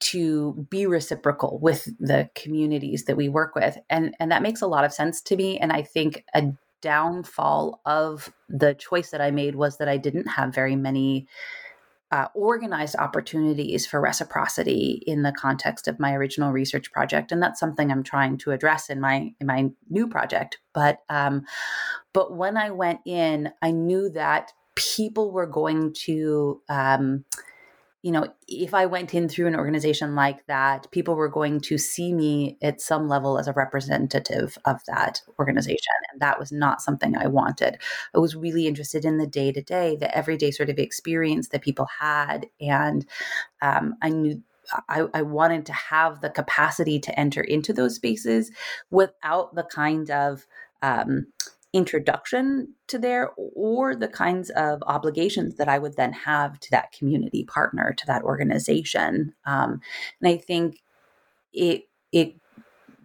to 0.00 0.66
be 0.70 0.86
reciprocal 0.86 1.58
with 1.60 1.84
the 1.98 2.30
communities 2.34 3.04
that 3.04 3.16
we 3.16 3.28
work 3.28 3.54
with. 3.54 3.78
And 3.90 4.14
and 4.20 4.30
that 4.30 4.42
makes 4.42 4.62
a 4.62 4.66
lot 4.66 4.84
of 4.84 4.92
sense 4.92 5.20
to 5.22 5.36
me. 5.36 5.58
And 5.58 5.72
i 5.72 5.82
think 5.82 6.24
a 6.34 6.52
downfall 6.80 7.80
of 7.86 8.32
the 8.48 8.72
choice 8.74 9.10
that 9.10 9.20
i 9.20 9.32
made 9.32 9.56
was 9.56 9.78
that 9.78 9.88
i 9.88 9.96
didn't 9.96 10.28
have 10.28 10.54
very 10.54 10.76
many 10.76 11.26
uh, 12.10 12.26
organized 12.34 12.96
opportunities 12.96 13.86
for 13.86 14.00
reciprocity 14.00 15.02
in 15.06 15.22
the 15.22 15.32
context 15.32 15.88
of 15.88 16.00
my 16.00 16.14
original 16.14 16.52
research 16.52 16.90
project. 16.90 17.32
And 17.32 17.42
that's 17.42 17.60
something 17.60 17.90
i'm 17.90 18.02
trying 18.02 18.38
to 18.38 18.52
address 18.52 18.88
in 18.88 19.00
my 19.00 19.34
in 19.40 19.46
my 19.46 19.70
new 19.90 20.08
project. 20.08 20.58
But 20.72 21.02
um 21.10 21.44
but 22.12 22.34
when 22.34 22.56
i 22.56 22.70
went 22.70 23.00
in 23.04 23.50
i 23.60 23.70
knew 23.70 24.08
that 24.10 24.52
people 24.74 25.32
were 25.32 25.46
going 25.46 25.92
to 25.92 26.62
um 26.68 27.24
you 28.02 28.12
know, 28.12 28.28
if 28.46 28.74
I 28.74 28.86
went 28.86 29.12
in 29.12 29.28
through 29.28 29.48
an 29.48 29.56
organization 29.56 30.14
like 30.14 30.46
that, 30.46 30.90
people 30.92 31.16
were 31.16 31.28
going 31.28 31.60
to 31.62 31.76
see 31.76 32.12
me 32.12 32.56
at 32.62 32.80
some 32.80 33.08
level 33.08 33.38
as 33.38 33.48
a 33.48 33.52
representative 33.52 34.56
of 34.64 34.80
that 34.86 35.20
organization. 35.38 35.92
And 36.12 36.20
that 36.20 36.38
was 36.38 36.52
not 36.52 36.80
something 36.80 37.16
I 37.16 37.26
wanted. 37.26 37.78
I 38.14 38.18
was 38.18 38.36
really 38.36 38.68
interested 38.68 39.04
in 39.04 39.18
the 39.18 39.26
day 39.26 39.50
to 39.50 39.60
day, 39.60 39.96
the 39.96 40.16
everyday 40.16 40.52
sort 40.52 40.70
of 40.70 40.78
experience 40.78 41.48
that 41.48 41.62
people 41.62 41.88
had. 41.98 42.46
And 42.60 43.04
um, 43.62 43.96
I 44.00 44.10
knew 44.10 44.42
I, 44.88 45.06
I, 45.14 45.22
wanted 45.22 45.64
to 45.66 45.72
have 45.72 46.20
the 46.20 46.28
capacity 46.28 47.00
to 47.00 47.18
enter 47.18 47.40
into 47.40 47.72
those 47.72 47.94
spaces 47.94 48.50
without 48.90 49.54
the 49.54 49.62
kind 49.64 50.10
of 50.10 50.46
um, 50.82 51.26
introduction 51.72 52.74
to 52.86 52.98
there 52.98 53.30
or 53.36 53.94
the 53.94 54.08
kinds 54.08 54.50
of 54.50 54.82
obligations 54.86 55.56
that 55.56 55.68
I 55.68 55.78
would 55.78 55.96
then 55.96 56.12
have 56.12 56.58
to 56.60 56.70
that 56.70 56.92
community 56.92 57.44
partner, 57.44 57.94
to 57.96 58.06
that 58.06 58.22
organization. 58.22 59.34
Um, 59.44 59.80
and 60.20 60.32
I 60.32 60.36
think 60.38 60.82
it 61.52 61.88
it 62.12 62.36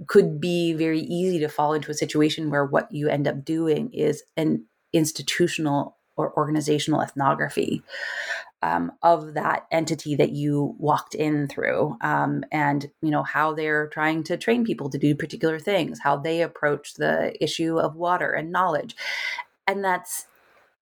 could 0.08 0.39
be 0.39 0.73
very 0.73 1.02
easy 1.02 1.39
to 1.39 1.49
fall 1.49 1.73
into 1.73 1.91
a 1.91 1.95
situation 1.95 2.49
where 2.49 2.65
what 2.65 2.91
you 2.91 3.10
end 3.10 3.28
up 3.28 3.43
doing 3.43 3.91
is 3.93 4.23
an 4.38 4.65
institutional 4.91 5.97
or 6.15 6.36
organizational 6.38 7.02
ethnography 7.02 7.84
um, 8.63 8.93
of 9.04 9.34
that 9.34 9.67
entity 9.71 10.15
that 10.15 10.32
you 10.32 10.73
walked 10.80 11.15
in 11.15 11.47
through 11.49 11.97
um, 11.99 12.45
and 12.52 12.89
you 13.02 13.12
know 13.12 13.23
how 13.23 13.54
they're 13.54 13.88
trying 13.88 14.23
to 14.23 14.38
train 14.38 14.63
people 14.63 14.89
to 14.89 14.97
do 14.97 15.13
particular 15.13 15.60
things 15.60 15.99
how 15.99 16.15
they 16.15 16.41
approach 16.41 16.93
the 16.93 17.36
issue 17.43 17.78
of 17.78 17.95
water 17.95 18.32
and 18.32 18.52
knowledge. 18.52 18.95
And 19.67 19.84
that's 19.84 20.28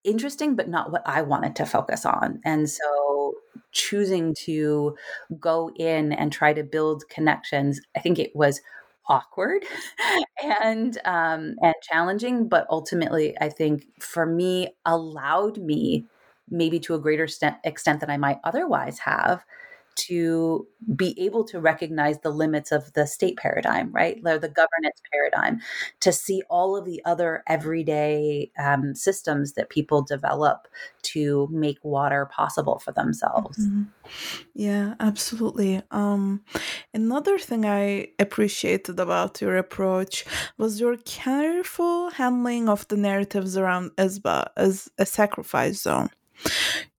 interesting 0.04 0.56
but 0.56 0.68
not 0.68 0.92
what 0.92 1.04
i 1.06 1.22
wanted 1.22 1.56
to 1.56 1.66
focus 1.66 2.06
on. 2.06 2.40
And 2.46 2.70
so 2.70 3.34
choosing 3.72 4.36
to 4.46 4.96
go 5.40 5.72
in 5.76 6.12
and 6.12 6.32
try 6.32 6.54
to 6.54 6.64
build 6.64 7.08
connections 7.10 7.80
i 7.96 8.00
think 8.00 8.20
it 8.20 8.36
was 8.36 8.62
awkward 9.08 9.64
and 10.64 10.98
um, 11.06 11.56
and 11.62 11.74
challenging 11.82 12.48
but 12.48 12.68
ultimately 12.70 13.36
i 13.40 13.50
think 13.50 13.88
for 14.00 14.26
me 14.26 14.70
allowed 14.86 15.58
me 15.58 16.06
maybe 16.52 16.80
to 16.82 16.94
a 16.94 17.00
greater 17.00 17.24
extent, 17.24 18.00
than 18.02 18.10
I 18.12 18.18
might 18.18 18.40
otherwise 18.44 19.00
have, 19.00 19.44
to 19.94 20.66
be 20.96 21.14
able 21.20 21.44
to 21.44 21.60
recognize 21.60 22.18
the 22.20 22.30
limits 22.30 22.72
of 22.72 22.94
the 22.94 23.06
state 23.06 23.38
paradigm, 23.38 23.92
right? 23.92 24.18
Or 24.26 24.38
the 24.38 24.48
governance 24.48 25.02
paradigm, 25.12 25.60
to 26.00 26.14
see 26.14 26.42
all 26.50 26.78
of 26.78 26.86
the 26.86 27.02
other 27.04 27.44
everyday 27.46 28.52
um, 28.58 28.96
systems 28.96 29.54
that 29.54 29.70
people 29.70 30.02
develop 30.02 30.70
to 31.04 31.50
make 31.52 31.78
water 31.84 32.26
possible 32.32 32.80
for 32.80 32.94
themselves. 32.94 33.60
Mm-hmm. 33.60 33.84
Yeah, 34.54 34.96
absolutely. 35.02 35.82
Um, 35.92 36.46
another 36.94 37.38
thing 37.38 37.66
I 37.66 38.08
appreciated 38.18 38.98
about 38.98 39.42
your 39.42 39.58
approach 39.58 40.26
was 40.58 40.80
your 40.80 40.96
careful 40.98 42.12
handling 42.12 42.70
of 42.70 42.88
the 42.88 42.98
narratives 42.98 43.58
around 43.58 43.92
Esba 43.98 44.48
as 44.56 44.90
a 44.98 45.06
sacrifice 45.06 45.82
zone. 45.82 46.10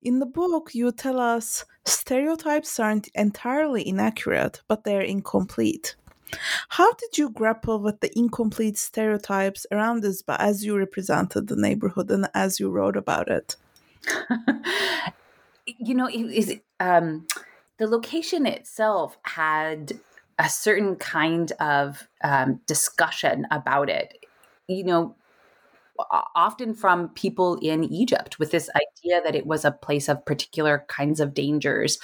In 0.02 0.18
the 0.18 0.26
book, 0.26 0.74
you 0.74 0.92
tell 0.92 1.20
us 1.20 1.64
stereotypes 1.84 2.78
aren't 2.78 3.08
entirely 3.14 3.86
inaccurate, 3.86 4.62
but 4.68 4.84
they're 4.84 5.00
incomplete. 5.00 5.96
How 6.68 6.92
did 6.94 7.18
you 7.18 7.30
grapple 7.30 7.78
with 7.80 8.00
the 8.00 8.10
incomplete 8.18 8.78
stereotypes 8.78 9.66
around 9.70 10.02
Esba 10.02 10.36
as 10.38 10.64
you 10.64 10.76
represented 10.76 11.48
the 11.48 11.56
neighborhood 11.56 12.10
and 12.10 12.28
as 12.34 12.58
you 12.58 12.70
wrote 12.70 12.96
about 12.96 13.28
it? 13.28 13.56
you 15.66 15.94
know, 15.94 16.08
is 16.08 16.58
um, 16.80 17.26
the 17.78 17.86
location 17.86 18.46
itself 18.46 19.16
had 19.22 19.92
a 20.38 20.48
certain 20.48 20.96
kind 20.96 21.52
of 21.60 22.08
um, 22.24 22.60
discussion 22.66 23.46
about 23.50 23.90
it. 23.90 24.24
You 24.66 24.84
know, 24.84 25.14
often 26.34 26.74
from 26.74 27.08
people 27.10 27.58
in 27.62 27.84
Egypt 27.84 28.38
with 28.38 28.50
this 28.50 28.68
idea 28.74 29.20
that 29.22 29.34
it 29.34 29.46
was 29.46 29.64
a 29.64 29.72
place 29.72 30.08
of 30.08 30.24
particular 30.24 30.84
kinds 30.88 31.20
of 31.20 31.34
dangers 31.34 31.98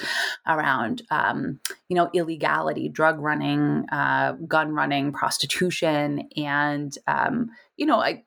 around, 0.47 1.01
um, 1.11 1.59
you 1.87 1.95
know, 1.95 2.09
illegality, 2.13 2.89
drug 2.89 3.19
running, 3.19 3.85
uh, 3.91 4.33
gun 4.47 4.73
running, 4.73 5.11
prostitution, 5.11 6.27
and 6.37 6.97
um, 7.07 7.49
you 7.77 7.85
know, 7.85 7.99
I 7.99 8.23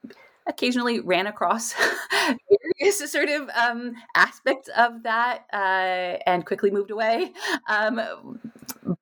occasionally 0.46 1.00
ran 1.00 1.26
across 1.26 1.74
various 2.80 3.10
sort 3.10 3.28
of 3.28 3.48
um, 3.50 3.94
aspects 4.14 4.68
of 4.76 5.02
that 5.04 5.44
uh, 5.52 6.18
and 6.26 6.44
quickly 6.44 6.70
moved 6.70 6.90
away. 6.90 7.32
Um, 7.68 8.40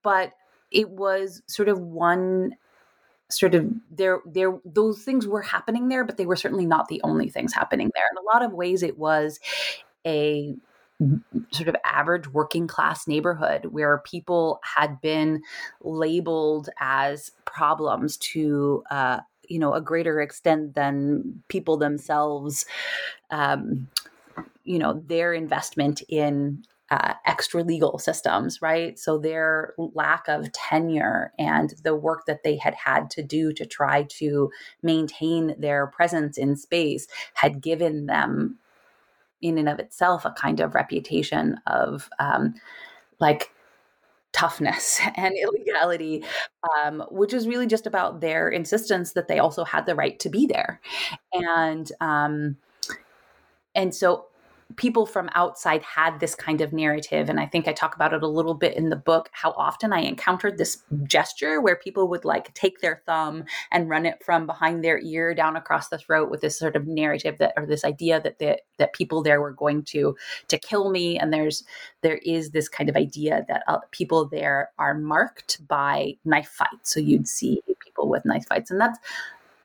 but 0.03 0.33
it 0.71 0.89
was 0.89 1.43
sort 1.47 1.69
of 1.69 1.81
one 1.81 2.57
sort 3.31 3.55
of 3.55 3.71
there 3.91 4.21
there 4.27 4.59
those 4.65 5.03
things 5.03 5.27
were 5.27 5.43
happening 5.43 5.89
there 5.89 6.05
but 6.05 6.17
they 6.17 6.27
were 6.27 6.37
certainly 6.37 6.67
not 6.67 6.89
the 6.89 7.01
only 7.05 7.29
things 7.29 7.53
happening 7.53 7.91
there. 7.95 8.05
In 8.13 8.19
a 8.19 8.35
lot 8.35 8.45
of 8.45 8.53
ways 8.53 8.83
it 8.83 8.99
was 8.99 9.41
a 10.07 10.55
sort 11.51 11.69
of 11.69 11.77
average 11.85 12.29
working 12.29 12.67
class 12.67 13.09
neighborhood 13.09 13.67
where 13.67 13.99
people 13.99 14.61
had 14.63 15.01
been 15.01 15.43
labeled 15.83 16.69
as 16.79 17.33
problems 17.47 18.19
to 18.19 18.83
uh, 18.91 19.21
you 19.49 19.59
know 19.59 19.75
a 19.75 19.81
greater 19.81 20.21
extent 20.21 20.75
than 20.75 21.43
people 21.49 21.77
themselves 21.77 22.67
um, 23.31 23.89
you 24.65 24.79
know 24.79 25.03
their 25.07 25.33
investment 25.33 26.03
in 26.09 26.63
uh, 26.91 27.15
extra 27.25 27.63
legal 27.63 27.99
systems, 27.99 28.61
right? 28.61 28.99
So 28.99 29.17
their 29.19 29.75
lack 29.79 30.27
of 30.29 30.51
tenure 30.53 31.33
and 31.39 31.73
the 31.85 31.95
work 31.95 32.27
that 32.27 32.43
they 32.43 32.57
had 32.57 32.75
had 32.75 33.11
to 33.11 33.23
do 33.23 33.53
to 33.53 33.65
try 33.65 34.05
to 34.19 34.51
maintain 34.83 35.55
their 35.59 35.87
presence 35.87 36.37
in 36.37 36.57
space 36.57 37.07
had 37.35 37.61
given 37.61 38.07
them, 38.07 38.59
in 39.43 39.59
and 39.59 39.69
of 39.69 39.79
itself, 39.79 40.25
a 40.25 40.33
kind 40.33 40.61
of 40.61 40.75
reputation 40.75 41.59
of 41.67 42.11
um, 42.19 42.55
like 43.21 43.53
toughness 44.33 45.01
and 45.17 45.35
illegality, 45.37 46.25
um, 46.79 47.05
which 47.11 47.33
is 47.35 47.49
really 47.49 47.67
just 47.67 47.87
about 47.87 48.21
their 48.21 48.49
insistence 48.49 49.13
that 49.15 49.29
they 49.29 49.39
also 49.39 49.65
had 49.65 49.87
the 49.87 49.95
right 49.95 50.19
to 50.21 50.29
be 50.31 50.47
there, 50.47 50.81
and 51.33 51.93
um, 52.01 52.57
and 53.75 53.95
so 53.95 54.27
people 54.77 55.07
from 55.07 55.29
outside 55.35 55.83
had 55.83 56.21
this 56.21 56.35
kind 56.35 56.61
of 56.61 56.73
narrative 56.73 57.29
and 57.29 57.41
i 57.41 57.47
think 57.47 57.67
i 57.67 57.73
talk 57.73 57.95
about 57.95 58.13
it 58.13 58.23
a 58.23 58.29
little 58.29 58.55
bit 58.55 58.77
in 58.77 58.91
the 58.91 58.97
book 58.97 59.29
how 59.33 59.53
often 59.53 59.93
i 59.93 60.01
encountered 60.01 60.59
this 60.59 60.83
gesture 61.05 61.61
where 61.61 61.77
people 61.77 62.09
would 62.09 62.25
like 62.25 62.53
take 62.55 62.81
their 62.81 63.03
thumb 63.07 63.45
and 63.71 63.89
run 63.89 64.07
it 64.07 64.23
from 64.25 64.47
behind 64.47 64.85
their 64.85 65.01
ear 65.01 65.35
down 65.35 65.57
across 65.57 65.89
the 65.89 65.99
throat 65.99 66.31
with 66.31 66.41
this 66.41 66.59
sort 66.59 66.77
of 66.77 66.87
narrative 66.87 67.39
that 67.39 67.53
or 67.57 67.67
this 67.67 67.85
idea 67.85 68.21
that 68.21 68.39
the, 68.39 68.59
that 68.79 68.93
people 68.93 69.23
there 69.23 69.41
were 69.41 69.53
going 69.53 69.83
to 69.83 70.17
to 70.49 70.59
kill 70.59 70.91
me 70.91 71.19
and 71.19 71.33
there's 71.33 71.65
there 72.03 72.19
is 72.25 72.51
this 72.51 72.69
kind 72.69 72.89
of 72.89 72.97
idea 72.97 73.45
that 73.49 73.63
uh, 73.69 73.79
people 73.91 74.29
there 74.29 74.71
are 74.79 74.95
marked 74.95 75.67
by 75.69 76.15
knife 76.25 76.49
fights. 76.49 76.93
So 76.93 77.01
you'd 77.01 77.29
see 77.29 77.61
people 77.81 78.09
with 78.09 78.25
knife 78.25 78.47
fights 78.49 78.71
and 78.71 78.81
that's 78.81 78.99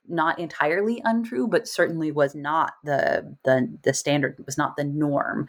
not 0.07 0.39
entirely 0.39 1.01
untrue, 1.03 1.47
but 1.47 1.67
certainly 1.67 2.11
was 2.11 2.35
not 2.35 2.73
the 2.83 3.35
the 3.43 3.69
the 3.83 3.93
standard, 3.93 4.43
was 4.45 4.57
not 4.57 4.75
the 4.75 4.83
norm. 4.83 5.47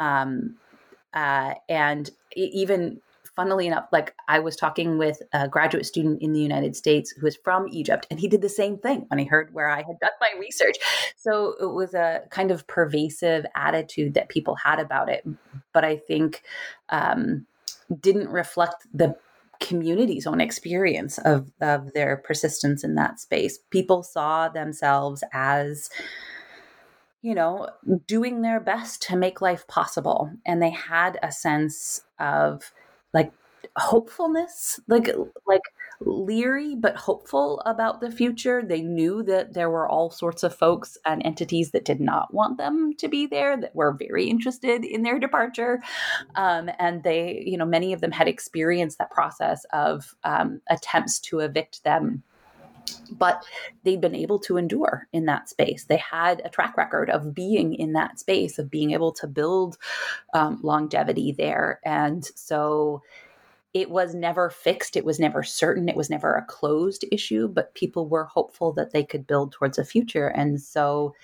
Um, 0.00 0.56
uh, 1.14 1.54
and 1.68 2.10
even 2.34 3.00
funnily 3.38 3.68
enough, 3.68 3.86
like 3.92 4.16
I 4.26 4.40
was 4.40 4.56
talking 4.56 4.98
with 4.98 5.22
a 5.32 5.48
graduate 5.48 5.86
student 5.86 6.20
in 6.20 6.32
the 6.32 6.40
United 6.40 6.74
States 6.74 7.12
who 7.12 7.24
is 7.26 7.36
from 7.36 7.68
Egypt, 7.70 8.06
and 8.10 8.18
he 8.18 8.26
did 8.26 8.42
the 8.42 8.48
same 8.48 8.78
thing 8.78 9.06
when 9.08 9.18
he 9.18 9.24
heard 9.24 9.54
where 9.54 9.70
I 9.70 9.78
had 9.78 10.00
done 10.00 10.10
my 10.20 10.32
research. 10.40 10.76
So 11.16 11.54
it 11.60 11.72
was 11.72 11.94
a 11.94 12.22
kind 12.30 12.50
of 12.50 12.66
pervasive 12.66 13.46
attitude 13.54 14.14
that 14.14 14.28
people 14.28 14.56
had 14.56 14.80
about 14.80 15.08
it, 15.08 15.24
but 15.72 15.84
I 15.84 15.96
think 15.96 16.42
um, 16.88 17.46
didn't 18.00 18.28
reflect 18.28 18.86
the 18.92 19.16
community's 19.60 20.26
own 20.26 20.40
experience 20.40 21.18
of, 21.18 21.50
of 21.60 21.92
their 21.92 22.18
persistence 22.18 22.84
in 22.84 22.94
that 22.94 23.20
space. 23.20 23.58
People 23.70 24.02
saw 24.02 24.48
themselves 24.48 25.24
as, 25.32 25.90
you 27.22 27.34
know, 27.34 27.68
doing 28.06 28.42
their 28.42 28.60
best 28.60 29.02
to 29.02 29.16
make 29.16 29.40
life 29.40 29.66
possible. 29.66 30.30
And 30.46 30.62
they 30.62 30.70
had 30.70 31.18
a 31.22 31.32
sense 31.32 32.02
of 32.18 32.72
like 33.12 33.32
hopefulness, 33.76 34.80
like, 34.86 35.10
like, 35.46 35.62
leery 36.00 36.74
but 36.74 36.96
hopeful 36.96 37.60
about 37.66 38.00
the 38.00 38.10
future. 38.10 38.62
They 38.62 38.82
knew 38.82 39.22
that 39.24 39.54
there 39.54 39.70
were 39.70 39.88
all 39.88 40.10
sorts 40.10 40.42
of 40.42 40.54
folks 40.54 40.96
and 41.04 41.24
entities 41.24 41.72
that 41.72 41.84
did 41.84 42.00
not 42.00 42.32
want 42.32 42.58
them 42.58 42.92
to 42.98 43.08
be 43.08 43.26
there, 43.26 43.56
that 43.56 43.74
were 43.74 43.92
very 43.92 44.26
interested 44.28 44.84
in 44.84 45.02
their 45.02 45.18
departure. 45.18 45.80
Um, 46.36 46.70
and 46.78 47.02
they, 47.02 47.42
you 47.44 47.56
know, 47.56 47.66
many 47.66 47.92
of 47.92 48.00
them 48.00 48.12
had 48.12 48.28
experienced 48.28 48.98
that 48.98 49.10
process 49.10 49.64
of 49.72 50.14
um, 50.24 50.60
attempts 50.68 51.18
to 51.20 51.40
evict 51.40 51.84
them 51.84 52.22
but 53.10 53.44
they'd 53.84 54.00
been 54.00 54.14
able 54.14 54.38
to 54.38 54.56
endure 54.56 55.08
in 55.12 55.26
that 55.26 55.48
space. 55.48 55.84
They 55.84 55.98
had 55.98 56.40
a 56.44 56.48
track 56.48 56.76
record 56.76 57.10
of 57.10 57.34
being 57.34 57.74
in 57.74 57.92
that 57.92 58.18
space, 58.18 58.58
of 58.58 58.70
being 58.70 58.92
able 58.92 59.12
to 59.12 59.26
build 59.26 59.76
um, 60.34 60.58
longevity 60.62 61.32
there. 61.32 61.80
And 61.84 62.24
so 62.24 63.02
it 63.78 63.90
was 63.90 64.12
never 64.12 64.50
fixed. 64.50 64.96
It 64.96 65.04
was 65.04 65.20
never 65.20 65.44
certain. 65.44 65.88
It 65.88 65.96
was 65.96 66.10
never 66.10 66.34
a 66.34 66.44
closed 66.44 67.04
issue, 67.12 67.46
but 67.46 67.74
people 67.74 68.08
were 68.08 68.24
hopeful 68.24 68.72
that 68.72 68.92
they 68.92 69.04
could 69.04 69.24
build 69.24 69.52
towards 69.52 69.78
a 69.78 69.84
future. 69.84 70.26
And 70.26 70.60
so 70.60 71.14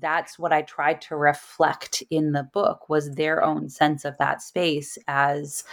that's 0.00 0.38
what 0.38 0.52
I 0.52 0.62
tried 0.62 1.00
to 1.02 1.16
reflect 1.16 2.04
in 2.08 2.30
the 2.30 2.44
book 2.44 2.88
was 2.88 3.10
their 3.10 3.42
own 3.42 3.68
sense 3.68 4.04
of 4.04 4.16
that 4.18 4.42
space 4.42 4.96
as 5.08 5.64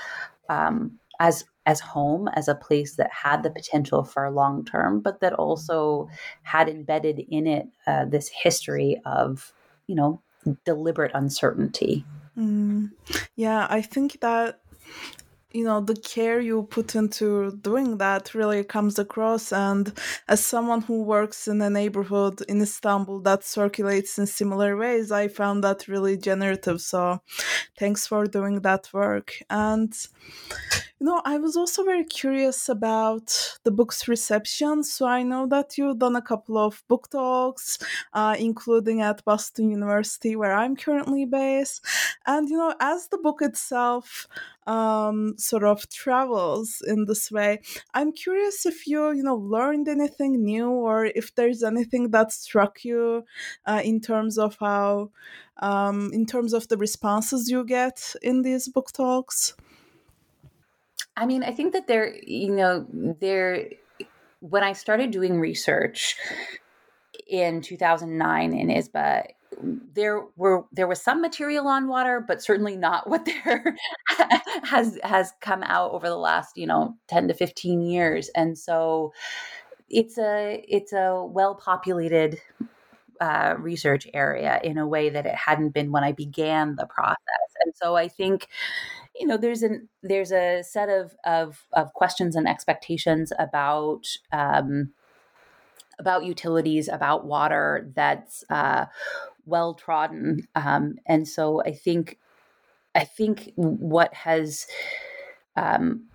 um, 0.50 0.98
as 1.20 1.46
as 1.68 1.80
home, 1.80 2.28
as 2.30 2.48
a 2.48 2.56
place 2.56 2.96
that 2.96 3.12
had 3.12 3.44
the 3.44 3.52
potential 3.52 4.04
for 4.04 4.32
long 4.32 4.66
term, 4.66 5.00
but 5.00 5.20
that 5.20 5.34
also 5.34 6.10
had 6.42 6.68
embedded 6.70 7.20
in 7.30 7.46
it 7.46 7.68
uh, 7.86 8.06
this 8.06 8.30
history 8.30 9.00
of 9.06 9.54
you 9.86 9.94
know 9.94 10.24
deliberate 10.66 11.12
uncertainty. 11.14 12.04
Mm. 12.36 12.92
Yeah, 13.36 13.68
I 13.70 13.82
think 13.82 14.22
that 14.22 14.60
you 15.52 15.64
know 15.64 15.80
the 15.82 15.96
care 15.96 16.40
you 16.40 16.64
put 16.64 16.96
into 16.96 17.52
doing 17.62 17.98
that 17.98 18.34
really 18.34 18.64
comes 18.64 19.00
across. 19.00 19.52
And 19.54 19.92
as 20.28 20.44
someone 20.44 20.82
who 20.82 21.04
works 21.04 21.48
in 21.48 21.62
a 21.62 21.70
neighborhood 21.70 22.42
in 22.50 22.62
istanbul 22.62 23.22
that 23.22 23.44
circulates 23.44 24.18
in 24.20 24.28
similar 24.28 24.76
ways 24.78 25.12
i 25.12 25.28
found 25.28 25.64
that 25.64 25.88
really 25.88 26.18
generative. 26.18 26.82
So 26.82 27.22
thanks 27.78 28.08
for 28.08 28.26
doing 28.28 28.62
that 28.62 28.90
work. 28.94 29.34
And 29.50 29.94
you 31.00 31.06
know 31.06 31.22
i 31.26 31.38
was 31.38 31.56
also 31.56 31.84
very 31.84 32.04
curious 32.04 32.70
about 32.70 33.58
the 33.64 33.72
book's 33.72 34.08
reception 34.08 34.84
so 34.84 35.06
i 35.06 35.22
know 35.24 35.46
that 35.46 35.78
you've 35.78 36.00
done 36.00 36.16
a 36.16 36.22
couple 36.22 36.58
of 36.58 36.84
book 36.88 37.10
talks 37.10 37.78
uh, 38.14 38.36
including 38.40 39.02
at 39.02 39.24
boston 39.26 39.70
university 39.70 40.36
where 40.36 40.54
i'm 40.54 40.76
currently 40.76 41.26
based 41.26 41.86
and 42.26 42.50
you 42.50 42.58
know 42.58 42.74
as 42.80 43.08
the 43.10 43.18
book 43.18 43.42
itself 43.42 44.28
um, 44.66 45.36
sort 45.38 45.64
of 45.64 45.88
travels 45.90 46.82
in 46.86 47.06
this 47.06 47.32
way. 47.32 47.62
I'm 47.94 48.12
curious 48.12 48.66
if 48.66 48.86
you, 48.86 49.12
you 49.14 49.24
know, 49.24 49.38
learned 49.38 49.88
anything 49.88 50.44
new 50.44 50.70
or 50.70 51.06
if 51.06 51.34
there's 51.36 51.64
anything 51.64 52.12
that 52.12 52.34
struck 52.34 52.84
you 52.84 53.24
uh, 53.66 53.82
in 53.82 54.02
terms 54.02 54.38
of 54.38 54.58
how, 54.60 55.12
um, 55.60 56.12
in 56.12 56.26
terms 56.26 56.52
of 56.52 56.68
the 56.68 56.76
responses 56.76 57.50
you 57.50 57.64
get 57.64 58.14
in 58.22 58.42
these 58.42 58.68
book 58.68 58.92
talks. 58.92 59.54
I 61.18 61.26
mean, 61.26 61.44
I 61.44 61.52
think 61.52 61.74
that 61.74 61.88
there, 61.88 62.16
you 62.24 62.52
know, 62.52 62.86
there, 63.20 63.70
when 64.40 64.64
I 64.64 64.74
started 64.74 65.12
doing 65.12 65.40
research 65.40 66.16
in 67.28 67.62
2009 67.62 68.54
in 68.54 68.68
ISBA, 68.68 69.26
there 69.96 70.22
were 70.36 70.66
there 70.72 70.88
was 70.88 71.02
some 71.02 71.20
material 71.20 71.68
on 71.68 71.88
water, 71.88 72.24
but 72.26 72.44
certainly 72.44 72.78
not 72.78 73.10
what 73.10 73.26
there 73.44 73.76
has 74.64 75.00
has 75.04 75.34
come 75.42 75.64
out 75.64 75.92
over 75.92 76.08
the 76.08 76.18
last 76.18 76.58
you 76.58 76.68
know 76.68 76.96
10 77.08 77.30
to 77.30 77.34
15 77.34 77.82
years, 77.82 78.30
and 78.36 78.58
so 78.58 79.12
it's 79.90 80.20
a 80.20 80.64
it's 80.68 80.94
a 80.94 81.26
well 81.26 81.56
populated 81.56 82.40
uh, 83.20 83.56
research 83.58 84.08
area 84.14 84.60
in 84.64 84.78
a 84.78 84.88
way 84.88 85.10
that 85.10 85.26
it 85.26 85.36
hadn't 85.36 85.70
been 85.70 85.92
when 85.92 86.04
I 86.04 86.12
began 86.12 86.76
the 86.76 86.86
process. 86.86 87.18
And 87.64 87.74
so 87.76 87.96
I 87.96 88.08
think, 88.08 88.48
you 89.20 89.28
know, 89.28 89.38
there's 89.38 89.64
an 89.64 89.90
there's 90.04 90.32
a 90.32 90.64
set 90.64 90.90
of 90.90 91.16
of, 91.26 91.66
of 91.74 91.94
questions 91.94 92.36
and 92.36 92.48
expectations 92.48 93.32
about 93.40 94.08
um, 94.32 94.94
about 96.00 96.26
utilities, 96.26 96.88
about 96.88 97.26
water 97.26 97.92
that's 97.96 98.44
uh, 98.50 98.86
well 99.46 99.74
trodden, 99.74 100.48
um, 100.56 100.96
and 101.06 101.28
so 101.28 101.62
I 101.64 101.74
think 101.74 102.18
I 102.96 103.04
think 103.04 103.52
what 103.56 104.14
has 104.14 104.68
um, 105.56 106.08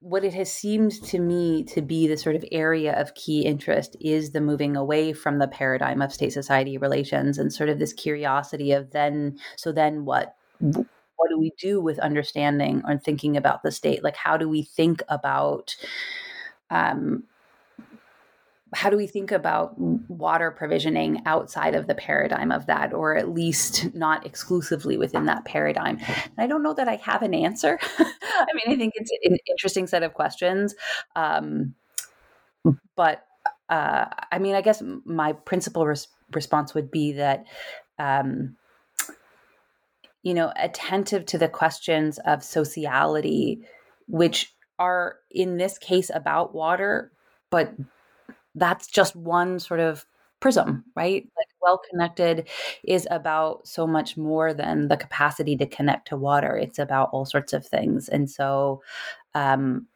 what 0.00 0.24
it 0.24 0.34
has 0.34 0.52
seemed 0.52 0.92
to 1.04 1.18
me 1.18 1.64
to 1.64 1.82
be 1.82 2.06
the 2.06 2.16
sort 2.16 2.36
of 2.36 2.44
area 2.52 2.98
of 3.00 3.14
key 3.14 3.42
interest 3.42 3.96
is 4.00 4.30
the 4.30 4.40
moving 4.40 4.76
away 4.76 5.12
from 5.12 5.38
the 5.38 5.48
paradigm 5.48 6.00
of 6.00 6.12
state 6.12 6.32
society 6.32 6.78
relations 6.78 7.36
and 7.36 7.52
sort 7.52 7.68
of 7.68 7.78
this 7.78 7.92
curiosity 7.92 8.72
of 8.72 8.92
then 8.92 9.36
so 9.56 9.72
then 9.72 10.04
what 10.04 10.36
what 11.18 11.28
do 11.28 11.38
we 11.38 11.52
do 11.58 11.80
with 11.80 11.98
understanding 11.98 12.82
or 12.88 12.96
thinking 12.96 13.36
about 13.36 13.62
the 13.62 13.70
state 13.70 14.02
like 14.02 14.16
how 14.16 14.36
do 14.36 14.48
we 14.48 14.62
think 14.62 15.02
about 15.08 15.76
um, 16.70 17.24
how 18.74 18.90
do 18.90 18.96
we 18.96 19.06
think 19.06 19.32
about 19.32 19.78
water 19.78 20.50
provisioning 20.50 21.22
outside 21.24 21.74
of 21.74 21.86
the 21.86 21.94
paradigm 21.94 22.52
of 22.52 22.66
that, 22.66 22.92
or 22.92 23.16
at 23.16 23.30
least 23.30 23.94
not 23.94 24.26
exclusively 24.26 24.98
within 24.98 25.26
that 25.26 25.44
paradigm? 25.44 25.98
And 25.98 26.32
I 26.38 26.46
don't 26.46 26.62
know 26.62 26.74
that 26.74 26.88
I 26.88 26.96
have 26.96 27.22
an 27.22 27.34
answer. 27.34 27.78
I 27.98 28.46
mean, 28.54 28.74
I 28.74 28.76
think 28.76 28.92
it's 28.96 29.10
an 29.24 29.38
interesting 29.48 29.86
set 29.86 30.02
of 30.02 30.12
questions. 30.12 30.74
Um, 31.16 31.74
but 32.94 33.24
uh, 33.70 34.06
I 34.30 34.38
mean, 34.38 34.54
I 34.54 34.60
guess 34.60 34.82
my 35.04 35.32
principal 35.32 35.86
res- 35.86 36.08
response 36.32 36.74
would 36.74 36.90
be 36.90 37.12
that, 37.12 37.46
um, 37.98 38.56
you 40.22 40.34
know, 40.34 40.52
attentive 40.56 41.26
to 41.26 41.38
the 41.38 41.48
questions 41.48 42.18
of 42.26 42.42
sociality, 42.42 43.60
which 44.06 44.54
are 44.78 45.16
in 45.30 45.56
this 45.56 45.78
case 45.78 46.10
about 46.12 46.54
water, 46.54 47.12
but 47.50 47.74
that's 48.54 48.86
just 48.86 49.16
one 49.16 49.58
sort 49.58 49.80
of 49.80 50.04
prism, 50.40 50.84
right? 50.94 51.24
Like 51.36 51.48
well 51.60 51.80
connected 51.90 52.48
is 52.84 53.06
about 53.10 53.66
so 53.66 53.86
much 53.86 54.16
more 54.16 54.54
than 54.54 54.88
the 54.88 54.96
capacity 54.96 55.56
to 55.56 55.66
connect 55.66 56.08
to 56.08 56.16
water. 56.16 56.56
It's 56.56 56.78
about 56.78 57.10
all 57.12 57.24
sorts 57.24 57.52
of 57.52 57.66
things. 57.66 58.08
And 58.08 58.30
so, 58.30 58.82
um, 59.34 59.86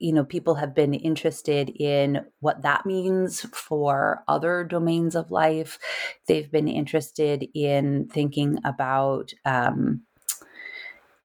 you 0.00 0.14
know, 0.14 0.24
people 0.24 0.54
have 0.54 0.74
been 0.74 0.94
interested 0.94 1.68
in 1.68 2.24
what 2.40 2.62
that 2.62 2.86
means 2.86 3.42
for 3.52 4.24
other 4.26 4.64
domains 4.64 5.14
of 5.14 5.30
life. 5.30 5.78
They've 6.26 6.50
been 6.50 6.68
interested 6.68 7.46
in 7.54 8.08
thinking 8.08 8.58
about, 8.64 9.32
um, 9.44 10.00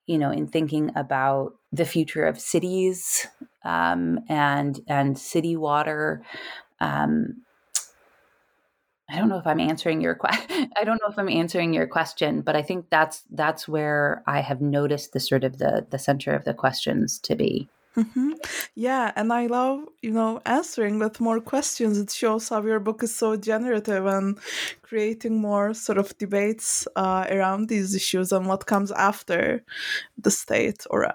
you 0.06 0.18
know, 0.18 0.30
in 0.30 0.48
thinking 0.48 0.92
about 0.96 1.54
the 1.72 1.86
future 1.86 2.26
of 2.26 2.40
cities 2.40 3.26
um, 3.64 4.20
and 4.28 4.80
and 4.88 5.18
city 5.18 5.56
water. 5.56 6.22
Um, 6.82 7.44
I 9.10 9.18
don't 9.18 9.30
know 9.30 9.38
if 9.38 9.48
I'm 9.48 9.62
answering 9.62 10.02
your 10.02 10.16
question. 10.16 10.70
I 10.78 10.84
don't 10.84 11.00
know 11.02 11.10
if 11.10 11.18
I'm 11.18 11.30
answering 11.30 11.74
your 11.74 11.88
question, 11.88 12.42
but 12.42 12.58
I 12.58 12.62
think 12.62 12.88
that's 12.90 13.24
that's 13.32 13.70
where 13.70 14.22
I 14.28 14.42
have 14.42 14.60
noticed 14.60 15.14
the 15.14 15.22
sort 15.22 15.46
of 15.46 15.60
the 15.60 15.88
the 15.90 16.00
center 16.00 16.34
of 16.34 16.44
the 16.44 16.54
questions 16.54 17.20
to 17.20 17.38
be. 17.38 17.70
Mm-hmm. 17.98 18.32
Yeah, 18.76 19.14
and 19.16 19.32
I 19.32 19.48
love, 19.48 19.86
you 20.02 20.12
know, 20.12 20.42
answering 20.46 21.00
with 21.00 21.22
more 21.22 21.40
questions. 21.40 21.98
It 21.98 22.12
shows 22.12 22.50
how 22.50 22.62
your 22.62 22.80
book 22.82 23.04
is 23.04 23.16
so 23.16 23.38
generative 23.38 24.06
and 24.06 24.38
creating 24.82 25.40
more 25.40 25.74
sort 25.74 25.98
of 25.98 26.18
debates 26.18 26.86
uh, 26.98 27.26
around 27.30 27.70
these 27.70 27.96
issues 27.96 28.34
and 28.34 28.48
what 28.48 28.66
comes 28.66 28.92
after 28.92 29.64
the 30.18 30.32
state 30.32 30.86
or 30.90 31.14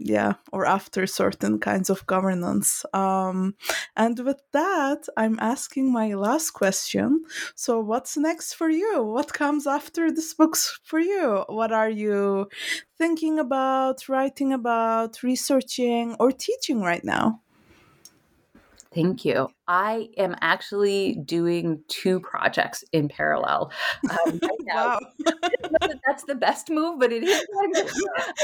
yeah 0.00 0.32
or 0.52 0.64
after 0.66 1.06
certain 1.06 1.58
kinds 1.58 1.90
of 1.90 2.06
governance. 2.06 2.84
Um, 2.94 3.54
and 3.96 4.18
with 4.20 4.40
that 4.52 5.06
i'm 5.16 5.38
asking 5.40 5.92
my 5.92 6.14
last 6.14 6.50
question. 6.52 7.24
So 7.54 7.80
what's 7.80 8.16
next 8.16 8.54
for 8.54 8.70
you? 8.70 9.02
What 9.02 9.32
comes 9.32 9.66
after 9.66 10.10
this 10.10 10.34
book's 10.34 10.80
for 10.82 10.98
you? 10.98 11.44
What 11.48 11.72
are 11.72 11.90
you 11.90 12.48
thinking 12.98 13.38
about 13.38 14.08
writing 14.08 14.52
about 14.52 15.22
researching 15.22 16.16
or 16.18 16.32
teaching 16.32 16.80
right 16.80 17.04
now? 17.04 17.40
Thank 18.92 19.24
you. 19.24 19.48
I 19.70 20.08
am 20.16 20.34
actually 20.40 21.14
doing 21.14 21.84
two 21.86 22.18
projects 22.18 22.82
in 22.90 23.08
parallel 23.08 23.70
um, 24.10 24.40
right 24.42 24.50
now. 24.62 24.98
that's 26.04 26.24
the 26.24 26.34
best 26.34 26.70
move, 26.70 26.98
but 26.98 27.12
it 27.12 27.22
is. 27.22 27.44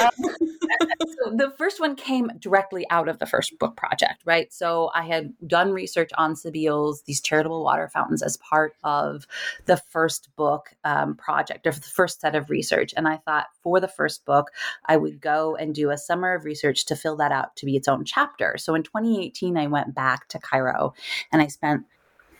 Um, 0.01 0.11
so 0.21 1.31
the 1.35 1.53
first 1.59 1.81
one 1.81 1.97
came 1.97 2.31
directly 2.39 2.87
out 2.91 3.09
of 3.09 3.19
the 3.19 3.27
first 3.27 3.59
book 3.59 3.77
project, 3.77 4.23
right? 4.25 4.53
So 4.53 4.93
I 4.95 5.03
had 5.03 5.33
done 5.45 5.73
research 5.73 6.11
on 6.17 6.37
sabils, 6.37 7.03
these 7.03 7.21
charitable 7.21 7.65
water 7.65 7.89
fountains, 7.89 8.23
as 8.23 8.37
part 8.37 8.77
of 8.85 9.27
the 9.65 9.79
first 9.79 10.29
book 10.37 10.77
um, 10.85 11.17
project 11.17 11.67
or 11.67 11.73
the 11.73 11.81
first 11.81 12.21
set 12.21 12.37
of 12.37 12.51
research. 12.51 12.95
And 12.97 13.09
I 13.09 13.17
thought 13.17 13.47
for 13.65 13.81
the 13.81 13.89
first 13.89 14.25
book, 14.27 14.53
I 14.85 14.97
would 14.97 15.21
go 15.21 15.57
and 15.57 15.75
do 15.75 15.91
a 15.91 15.99
summer 15.99 16.35
of 16.35 16.45
research 16.45 16.87
to 16.87 16.95
fill 16.95 17.17
that 17.17 17.33
out 17.33 17.57
to 17.57 17.67
be 17.67 17.75
its 17.75 17.89
own 17.89 18.05
chapter. 18.05 18.59
So 18.59 18.77
in 18.77 18.85
2018, 18.85 19.57
I 19.57 19.67
went 19.67 19.93
back 19.93 20.29
to 20.29 20.39
Cairo 20.39 20.95
and 21.33 21.42
I 21.42 21.46
spent 21.48 21.85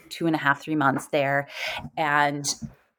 two 0.09 0.27
and 0.27 0.37
a 0.37 0.39
half, 0.39 0.63
three 0.63 0.77
months 0.77 1.09
there. 1.09 1.49
And 1.97 2.47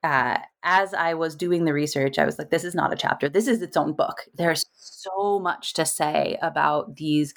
uh, 0.03 0.39
as 0.63 0.93
I 0.93 1.13
was 1.13 1.35
doing 1.35 1.65
the 1.65 1.73
research, 1.73 2.17
I 2.17 2.25
was 2.25 2.37
like, 2.37 2.49
this 2.49 2.63
is 2.63 2.75
not 2.75 2.91
a 2.91 2.97
chapter. 2.97 3.29
This 3.29 3.47
is 3.47 3.61
its 3.61 3.77
own 3.77 3.93
book. 3.93 4.25
There's 4.33 4.65
so 4.75 5.39
much 5.39 5.73
to 5.73 5.85
say 5.85 6.37
about 6.41 6.95
these 6.95 7.33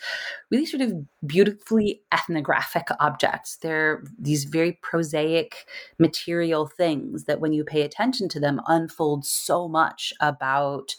really 0.50 0.66
sort 0.66 0.82
of 0.82 0.94
beautifully 1.26 2.02
ethnographic 2.12 2.88
objects. 2.98 3.58
They're 3.58 4.02
these 4.18 4.44
very 4.44 4.78
prosaic 4.82 5.66
material 5.98 6.66
things 6.66 7.24
that, 7.24 7.40
when 7.40 7.52
you 7.52 7.62
pay 7.62 7.82
attention 7.82 8.28
to 8.30 8.40
them, 8.40 8.60
unfold 8.66 9.24
so 9.24 9.68
much 9.68 10.12
about 10.20 10.96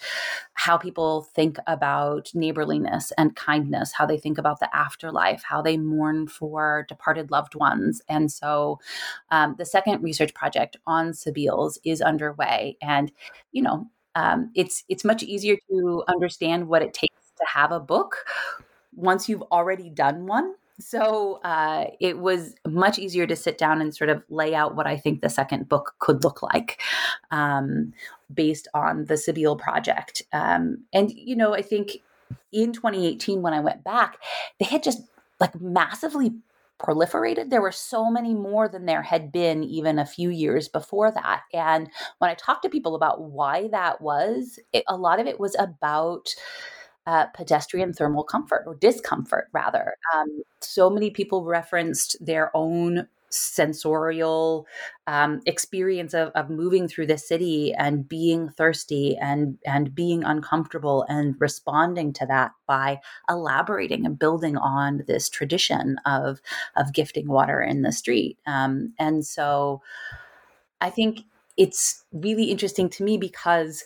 how 0.54 0.78
people 0.78 1.24
think 1.36 1.58
about 1.66 2.30
neighborliness 2.34 3.12
and 3.18 3.36
kindness, 3.36 3.94
how 3.94 4.06
they 4.06 4.18
think 4.18 4.38
about 4.38 4.60
the 4.60 4.74
afterlife, 4.76 5.44
how 5.44 5.62
they 5.62 5.76
mourn 5.76 6.28
for 6.28 6.86
departed 6.88 7.32
loved 7.32 7.56
ones. 7.56 8.02
And 8.08 8.32
so 8.32 8.80
um, 9.32 9.56
the 9.58 9.66
second 9.66 10.04
research 10.04 10.34
project 10.34 10.78
on 10.86 11.14
sabils 11.14 11.80
is 11.84 12.02
underway. 12.12 12.78
And, 12.82 13.12
you 13.52 13.62
know, 13.62 13.90
um, 14.16 14.52
it's 14.56 14.84
it's 14.90 15.06
much 15.06 15.24
easier 15.24 15.56
to 15.70 16.04
understand 16.08 16.68
what 16.68 16.82
it 16.82 16.94
takes 16.94 17.32
to 17.38 17.46
have 17.48 17.72
a 17.72 17.80
book 17.80 18.18
once 18.94 19.30
you've 19.30 19.44
already 19.44 19.90
done 19.90 20.28
one 20.28 20.54
so 20.82 21.40
uh, 21.44 21.86
it 22.00 22.20
was 22.20 22.56
much 22.68 23.00
easier 23.00 23.28
to 23.28 23.36
sit 23.36 23.58
down 23.58 23.82
and 23.82 23.96
sort 23.96 24.10
of 24.10 24.24
lay 24.30 24.54
out 24.56 24.76
what 24.76 24.88
I 24.88 24.98
think 24.98 25.22
the 25.22 25.30
second 25.30 25.70
book 25.70 25.94
could 26.00 26.24
look 26.24 26.42
like 26.42 26.82
um, 27.30 27.94
based 28.34 28.68
on 28.74 29.06
the 29.06 29.14
sabil 29.14 29.58
project. 29.58 30.24
Um, 30.34 30.84
and, 30.92 31.12
you 31.12 31.36
know, 31.36 31.54
I 31.54 31.62
think 31.62 31.98
in 32.52 32.74
2018, 32.74 33.42
when 33.42 33.54
I 33.54 33.60
went 33.60 33.84
back, 33.84 34.18
they 34.60 34.66
had 34.66 34.84
just 34.84 35.02
like 35.40 35.60
massively 35.60 36.34
proliferated. 36.82 37.50
There 37.50 37.62
were 37.62 37.72
so 37.72 38.10
many 38.10 38.34
more 38.34 38.68
than 38.68 38.86
there 38.86 39.04
had 39.04 39.32
been 39.32 39.64
even 39.64 40.00
a 40.00 40.06
few 40.06 40.30
years 40.30 40.68
before 40.68 41.12
that. 41.12 41.44
And 41.54 41.90
when 42.18 42.30
I 42.30 42.36
talked 42.36 42.64
to 42.64 42.70
people 42.70 42.96
about 42.96 43.22
why 43.22 43.68
that 43.70 44.02
was, 44.02 44.60
it, 44.74 44.84
a 44.88 44.98
lot 44.98 45.20
of 45.20 45.28
it 45.28 45.40
was 45.40 45.56
about 45.60 46.30
uh, 47.06 47.26
pedestrian 47.28 47.94
thermal 47.94 48.24
comfort 48.24 48.64
or 48.68 48.76
discomfort, 48.76 49.48
rather. 49.54 49.96
Um, 50.16 50.44
so 50.62 50.90
many 50.90 51.10
people 51.10 51.46
referenced 51.46 52.16
their 52.24 52.56
own 52.56 53.08
sensorial 53.32 54.68
um, 55.08 55.42
experience 55.46 56.14
of, 56.14 56.30
of 56.36 56.50
moving 56.50 56.88
through 56.88 57.08
the 57.08 57.18
city 57.18 57.74
and 57.74 58.08
being 58.08 58.50
thirsty 58.50 59.18
and 59.18 59.58
and 59.66 59.96
being 59.96 60.24
uncomfortable 60.24 61.06
and 61.10 61.36
responding 61.40 62.14
to 62.14 62.26
that 62.26 62.52
by 62.68 63.00
elaborating 63.30 64.06
and 64.06 64.20
building 64.20 64.58
on 64.58 65.04
this 65.08 65.30
tradition 65.30 65.98
of 66.06 66.42
of 66.76 66.94
gifting 66.94 67.28
water 67.28 67.62
in 67.62 67.82
the 67.82 67.92
street. 67.92 68.38
Um, 68.46 68.94
and 69.00 69.26
so 69.26 69.82
i 70.82 70.90
think 70.90 71.22
it's 71.58 72.04
really 72.12 72.46
interesting 72.46 72.90
to 72.90 73.04
me 73.04 73.18
because 73.18 73.84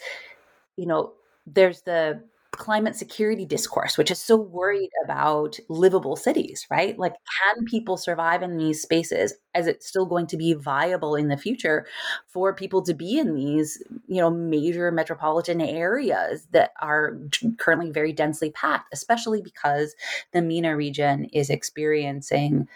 you 0.78 0.86
know 0.86 1.14
there's 1.46 1.82
the 1.82 2.22
climate 2.58 2.96
security 2.96 3.46
discourse, 3.46 3.98
which 3.98 4.12
is 4.12 4.20
so 4.20 4.36
worried 4.36 4.90
about 5.04 5.58
livable 5.70 6.16
cities, 6.16 6.66
right? 6.70 6.98
Like, 6.98 7.14
can 7.14 7.66
people 7.66 7.98
survive 7.98 8.42
in 8.42 8.58
these 8.58 8.82
spaces? 8.82 9.34
Is 9.56 9.68
it 9.68 9.84
still 9.84 10.06
going 10.06 10.28
to 10.28 10.38
be 10.38 10.54
viable 10.54 11.16
in 11.16 11.28
the 11.28 11.38
future 11.38 11.86
for 12.28 12.54
people 12.54 12.82
to 12.84 12.94
be 12.94 13.18
in 13.20 13.36
these, 13.36 13.82
you 14.08 14.22
know, 14.22 14.30
major 14.30 14.92
metropolitan 14.92 15.62
areas 15.62 16.48
that 16.52 16.72
are 16.82 17.18
currently 17.58 17.92
very 17.92 18.14
densely 18.14 18.52
packed, 18.52 18.94
especially 18.94 19.42
because 19.42 19.96
the 20.32 20.42
MENA 20.42 20.76
region 20.76 21.26
is 21.26 21.50
experiencing, 21.50 22.68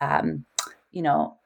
um, 0.00 0.44
you 0.92 1.02
know, 1.02 1.36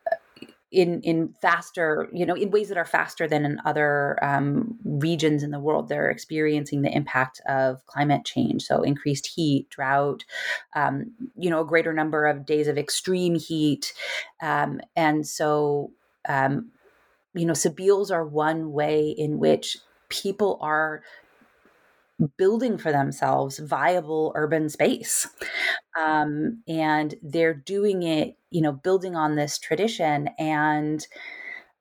in 0.73 1.01
in 1.03 1.35
faster 1.43 2.09
you 2.12 2.25
know 2.25 2.35
in 2.35 2.51
ways 2.51 2.68
that 2.68 2.79
are 2.79 2.85
faster 2.85 3.29
than 3.29 3.45
in 3.45 3.61
other 3.64 4.18
um, 4.25 4.79
regions 4.85 5.43
in 5.43 5.51
the 5.51 5.61
world 5.61 5.89
they're 5.89 6.11
experiencing 6.11 6.83
the 6.83 6.95
impact 6.95 7.41
of 7.47 7.85
climate 7.87 8.25
change. 8.25 8.62
So 8.62 8.83
increased 8.83 9.27
heat 9.27 9.68
drought 9.70 10.25
um, 10.75 11.12
you 11.37 11.51
know 11.51 11.61
a 11.61 11.66
greater 11.66 11.93
number 11.93 12.27
of 12.27 12.47
days 12.47 12.68
of 12.68 12.79
extreme 12.79 13.35
heat. 13.35 13.93
Um, 14.41 14.81
and 14.97 15.27
so 15.27 15.93
um, 16.29 16.70
you 17.35 17.47
know 17.47 17.55
sabils 17.55 18.11
are 18.11 18.25
one 18.27 18.73
way 18.73 19.11
in 19.11 19.39
which 19.39 19.77
people 20.09 20.59
are 20.61 21.03
building 22.37 22.79
for 22.79 22.93
themselves 22.93 23.59
viable 23.59 24.33
urban 24.35 24.68
space. 24.68 25.29
Um, 25.99 26.62
and 26.66 27.14
they're 27.23 27.55
doing 27.55 28.03
it 28.03 28.37
you 28.53 28.61
know 28.61 28.73
building 28.73 29.16
on 29.16 29.35
this 29.35 29.59
tradition 29.59 30.29
and 30.39 31.07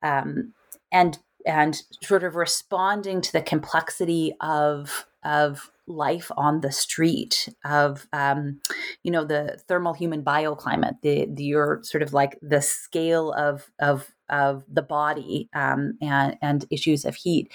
um, 0.02 0.52
and 0.90 1.18
and 1.46 1.82
sort 2.02 2.24
of 2.24 2.34
responding 2.34 3.20
to 3.20 3.32
the 3.32 3.42
complexity 3.42 4.34
of 4.40 5.06
of 5.24 5.70
life 5.86 6.30
on 6.36 6.60
the 6.60 6.72
street 6.72 7.48
of 7.64 8.06
um, 8.12 8.60
you 9.02 9.10
know 9.10 9.24
the 9.24 9.60
thermal 9.68 9.92
human 9.92 10.22
bioclimate 10.22 11.00
the, 11.02 11.26
the 11.32 11.44
your 11.44 11.80
sort 11.82 12.02
of 12.02 12.12
like 12.12 12.38
the 12.42 12.62
scale 12.62 13.32
of 13.32 13.70
of 13.78 14.10
of 14.28 14.64
the 14.72 14.82
body 14.82 15.48
um, 15.54 15.96
and 16.00 16.36
and 16.40 16.64
issues 16.70 17.04
of 17.04 17.14
heat 17.14 17.52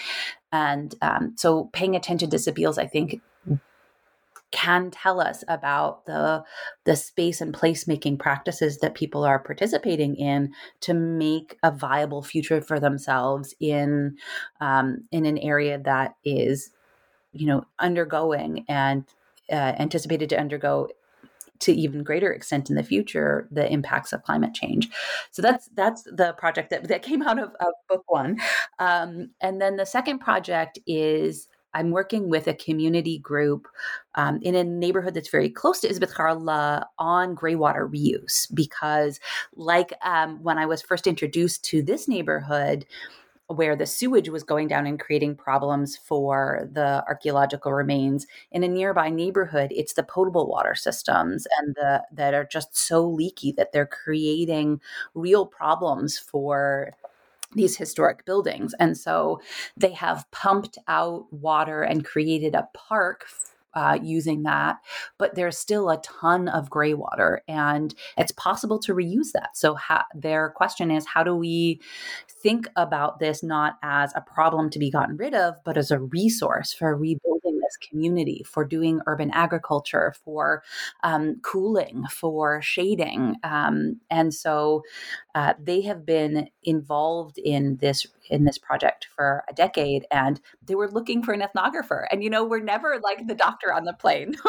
and 0.58 0.96
um, 1.02 1.34
so 1.36 1.70
paying 1.74 1.96
attention 1.96 2.30
to 2.30 2.40
sabils 2.40 2.78
i 2.78 2.88
think 2.88 3.22
can 4.52 4.90
tell 4.90 5.20
us 5.20 5.44
about 5.48 6.06
the 6.06 6.44
the 6.86 6.96
space 6.96 7.42
and 7.42 7.54
placemaking 7.54 8.18
practices 8.18 8.78
that 8.78 8.96
people 8.96 9.24
are 9.26 9.40
participating 9.40 10.16
in 10.16 10.54
to 10.80 10.94
make 10.94 11.58
a 11.64 11.72
viable 11.72 12.24
future 12.24 12.62
for 12.62 12.80
themselves 12.80 13.54
in 13.60 14.18
um, 14.62 15.04
in 15.12 15.26
an 15.26 15.38
area 15.40 15.78
that 15.78 16.16
is 16.24 16.72
you 17.34 17.46
know 17.46 17.66
undergoing 17.80 18.64
and 18.70 19.04
uh, 19.52 19.74
anticipated 19.80 20.30
to 20.30 20.40
undergo 20.40 20.88
to 21.60 21.74
even 21.74 22.04
greater 22.04 22.32
extent 22.32 22.70
in 22.70 22.76
the 22.76 22.84
future 22.84 23.48
the 23.52 23.72
impacts 23.72 24.14
of 24.14 24.24
climate 24.24 24.54
change 24.54 24.90
so 25.32 25.42
that's 25.42 25.70
that's 25.76 26.04
the 26.04 26.34
project 26.38 26.70
that, 26.70 26.88
that 26.88 27.02
came 27.02 27.22
out 27.22 27.40
of, 27.40 27.50
of 27.60 27.74
book 27.90 28.04
one 28.08 28.38
um, 28.80 29.30
and 29.42 29.62
then 29.62 29.76
the 29.76 29.86
second 29.86 30.20
project 30.20 30.80
is 30.88 31.48
I'm 31.74 31.92
working 31.92 32.30
with 32.30 32.48
a 32.48 32.56
community 32.56 33.20
group 33.20 33.68
um, 34.16 34.40
in 34.42 34.56
a 34.56 34.64
neighborhood 34.64 35.14
that's 35.14 35.30
very 35.30 35.50
close 35.50 35.80
to 35.82 35.88
Ezbet 35.88 36.12
Khairallah 36.12 36.86
on 36.98 37.36
graywater 37.36 37.88
reuse. 37.88 38.48
Because, 38.54 39.20
like 39.56 39.94
um, 40.02 40.42
when 40.42 40.58
I 40.58 40.66
was 40.66 40.82
first 40.82 41.06
introduced 41.06 41.64
to 41.66 41.84
this 41.84 42.08
neighborhood, 42.08 42.86
where 43.48 43.76
the 43.76 43.86
sewage 43.86 44.30
was 44.30 44.44
going 44.44 44.68
down 44.68 44.86
and 44.86 45.00
creating 45.00 45.36
problems 45.36 45.96
for 45.96 46.68
the 46.72 47.04
archaeological 47.08 47.72
remains 47.74 48.28
in 48.52 48.64
a 48.64 48.68
nearby 48.68 49.10
neighborhood 49.10 49.72
it's 49.74 49.94
the 49.94 50.04
potable 50.04 50.48
water 50.48 50.76
systems 50.76 51.48
and 51.60 51.76
the 51.76 52.04
that 52.12 52.34
are 52.34 52.46
just 52.46 52.76
so 52.76 53.08
leaky 53.08 53.52
that 53.52 53.72
they're 53.72 53.86
creating 53.86 54.82
real 55.14 55.46
problems 55.46 56.18
for 56.18 56.94
these 57.56 57.78
historic 57.78 58.26
buildings. 58.26 58.74
And 58.80 58.98
so 58.98 59.42
they 59.76 59.92
have 59.92 60.30
pumped 60.32 60.78
out 60.88 61.32
water 61.32 61.84
and 61.84 62.06
created 62.06 62.56
a 62.56 62.68
park 62.74 63.26
uh, 63.74 63.98
using 64.02 64.44
that, 64.44 64.78
but 65.18 65.36
there's 65.36 65.58
still 65.58 65.90
a 65.90 66.02
ton 66.02 66.48
of 66.48 66.70
gray 66.70 66.94
water, 66.94 67.42
and 67.48 67.94
it's 68.18 68.32
possible 68.32 68.80
to 68.80 68.94
reuse 68.94 69.32
that. 69.34 69.56
So, 69.56 69.76
ha- 69.76 70.08
their 70.16 70.50
question 70.56 70.92
is 70.92 71.06
how 71.06 71.24
do 71.24 71.36
we 71.36 71.82
think 72.30 72.68
about 72.76 73.20
this 73.20 73.44
not 73.44 73.76
as 73.84 74.12
a 74.16 74.22
problem 74.22 74.70
to 74.72 74.80
be 74.80 74.92
gotten 74.92 75.18
rid 75.18 75.34
of, 75.34 75.56
but 75.64 75.78
as 75.78 75.92
a 75.92 76.00
resource 76.00 76.74
for 76.74 76.96
rebuilding 76.96 77.57
this 77.68 77.90
community, 77.90 78.44
for 78.46 78.66
doing 78.66 79.02
urban 79.08 79.32
agriculture, 79.32 80.16
for 80.24 80.64
um, 81.04 81.38
cooling, 81.42 82.06
for 82.10 82.62
shading? 82.62 83.36
Um, 83.44 84.00
and 84.10 84.34
so, 84.34 84.84
uh, 85.36 85.54
they 85.62 85.82
have 85.82 86.04
been 86.06 86.50
involved 86.64 87.38
in 87.38 87.78
this 87.78 88.08
in 88.30 88.44
this 88.44 88.58
project 88.58 89.08
for 89.16 89.44
a 89.50 89.54
decade 89.54 90.06
and 90.12 90.42
they 90.66 90.76
were 90.76 90.90
looking 90.90 91.22
for 91.22 91.32
an 91.32 91.42
ethnographer. 91.42 92.06
And 92.12 92.24
you 92.24 92.30
know 92.30 92.44
we're 92.44 92.60
never 92.60 93.00
like 93.04 93.28
the 93.28 93.36
doctor 93.36 93.72
on 93.74 93.86
the 93.86 93.94
plane. 93.94 94.36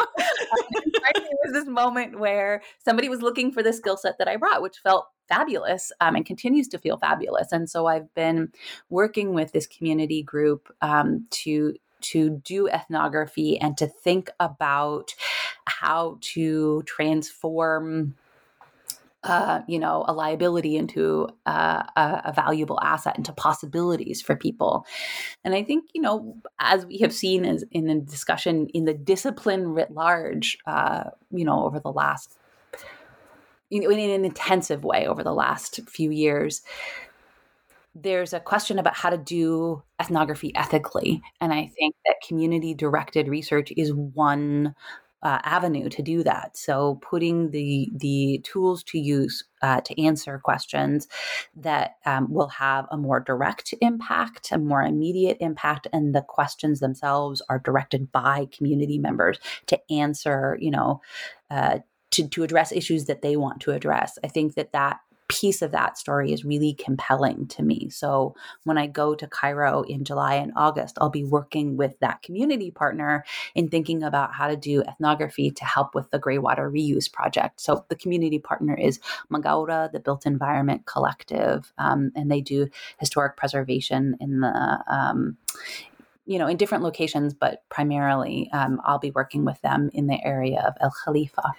It 1.15 1.39
was 1.45 1.53
this 1.53 1.69
moment 1.69 2.19
where 2.19 2.63
somebody 2.79 3.09
was 3.09 3.23
looking 3.23 3.53
for 3.53 3.63
the 3.63 3.73
skill 3.73 3.97
set 3.97 4.19
that 4.19 4.29
i 4.29 4.37
brought 4.37 4.63
which 4.63 4.79
felt 4.79 5.07
fabulous 5.29 5.93
um, 6.01 6.17
and 6.17 6.27
continues 6.27 6.69
to 6.69 6.79
feel 6.79 6.99
fabulous. 6.99 7.53
And 7.53 7.69
so 7.69 7.87
i've 7.87 8.13
been 8.15 8.53
working 8.89 9.35
with 9.35 9.53
this 9.53 9.67
community 9.67 10.23
group 10.23 10.69
um, 10.81 11.27
to 11.31 11.75
to 12.01 12.41
do 12.45 12.69
ethnography 12.69 13.59
and 13.59 13.77
to 13.79 13.87
think 13.87 14.31
about 14.41 15.15
how 15.67 16.19
to 16.21 16.83
transform 16.85 18.15
uh, 19.25 19.63
you 19.67 19.81
know, 19.81 20.05
a 20.07 20.13
liability 20.13 20.77
into 20.77 21.29
uh, 21.45 21.83
a, 21.97 22.23
a, 22.27 22.33
valuable 22.33 22.79
asset, 22.81 23.19
into 23.19 23.33
possibilities 23.33 24.23
for 24.23 24.37
people. 24.37 24.87
And 25.45 25.57
I 25.57 25.65
think, 25.65 25.91
you 25.93 26.01
know, 26.01 26.37
as 26.61 26.87
we 26.87 26.99
have 26.99 27.13
seen 27.13 27.45
as 27.45 27.65
in 27.73 27.87
the 27.87 27.97
discussion 27.97 28.69
in 28.69 28.85
the 28.85 28.95
discipline 28.95 29.69
writ 29.75 29.91
large, 29.91 30.57
uh, 30.67 31.05
you 31.33 31.45
know, 31.45 31.65
over 31.65 31.81
the 31.81 31.91
last, 31.91 32.39
you 33.71 33.81
know, 33.81 33.91
in 33.91 33.99
an 33.99 34.25
intensive 34.25 34.85
way 34.85 35.07
over 35.07 35.25
the 35.25 35.35
last 35.35 35.81
few 35.89 36.13
years, 36.13 36.63
there's 38.03 38.33
a 38.33 38.41
question 38.41 38.79
about 38.79 38.97
how 38.97 39.11
to 39.11 39.19
do 39.19 39.83
ethnography 40.01 40.55
ethically. 40.55 41.23
And 41.41 41.53
I 41.53 41.71
think 41.79 41.95
that 42.07 42.17
community 42.27 42.75
directed 42.75 43.29
research 43.29 43.73
is 43.77 43.93
one 43.93 44.75
uh, 45.23 45.39
avenue 45.43 45.89
to 45.89 46.03
do 46.03 46.23
that. 46.23 46.57
So 46.57 47.01
putting 47.03 47.51
the 47.51 47.91
the 47.93 48.41
tools 48.45 48.85
to 48.85 48.99
use 48.99 49.45
uh, 49.63 49.81
to 49.81 50.01
answer 50.01 50.41
questions 50.43 51.09
that 51.57 51.97
um, 52.07 52.33
will 52.33 52.49
have 52.49 52.87
a 52.93 52.97
more 52.97 53.19
direct 53.19 53.75
impact, 53.81 54.53
a 54.53 54.59
more 54.59 54.83
immediate 54.83 55.37
impact, 55.41 55.89
and 55.93 56.15
the 56.15 56.23
questions 56.23 56.79
themselves 56.79 57.43
are 57.49 57.59
directed 57.59 58.13
by 58.13 58.47
community 58.57 58.99
members 58.99 59.39
to 59.67 59.81
answer, 59.91 60.57
you 60.61 60.71
know, 60.71 61.01
uh, 61.51 61.81
to 62.13 62.29
to 62.29 62.45
address 62.45 62.71
issues 62.71 63.07
that 63.07 63.23
they 63.23 63.37
want 63.37 63.61
to 63.63 63.73
address. 63.73 64.19
I 64.23 64.29
think 64.29 64.55
that 64.55 64.73
that 64.73 65.01
piece 65.29 65.61
of 65.61 65.73
that 65.73 65.99
story 65.99 66.33
is 66.33 66.45
really 66.45 66.75
compelling 66.75 67.47
to 67.47 67.63
me. 67.63 67.89
So 67.91 68.35
when 68.65 68.79
I 68.79 68.87
go 68.87 69.15
to 69.15 69.27
Cairo 69.27 69.83
in 69.83 70.05
July 70.05 70.35
and 70.35 70.53
August, 70.57 70.97
I'll 71.01 71.11
be 71.11 71.25
working 71.25 71.77
with 71.77 71.99
that 72.01 72.23
community 72.23 72.71
partner 72.71 73.25
in 73.55 73.69
thinking 73.69 74.03
about 74.03 74.33
how 74.33 74.49
to 74.49 74.57
do 74.57 74.83
ethnography 74.83 75.51
to 75.51 75.65
help 75.65 75.95
with 75.95 76.11
the 76.11 76.19
Graywater 76.19 76.73
Reuse 76.73 77.13
Project. 77.13 77.61
So 77.61 77.85
the 77.89 77.97
community 77.97 78.39
partner 78.39 78.75
is 78.75 79.01
Megawra, 79.31 79.93
the 79.93 80.01
Built 80.01 80.25
Environment 80.27 80.87
Collective, 80.87 81.73
um, 81.79 82.11
and 82.17 82.31
they 82.31 82.41
do 82.41 82.69
historic 82.99 83.37
preservation 83.37 84.17
in 84.21 84.41
the 84.41 84.85
um, 84.89 85.37
you 86.25 86.39
know, 86.39 86.47
in 86.47 86.59
different 86.59 86.85
locations, 86.85 87.33
but 87.33 87.63
primarily 87.71 88.51
um, 88.53 88.83
I'll 88.85 88.99
be 88.99 89.11
working 89.13 89.47
with 89.47 89.59
them 89.63 89.89
in 89.95 90.09
the 90.09 90.23
area 90.23 90.61
of 90.61 90.75
El 90.79 90.93
Khalifa. 91.03 91.55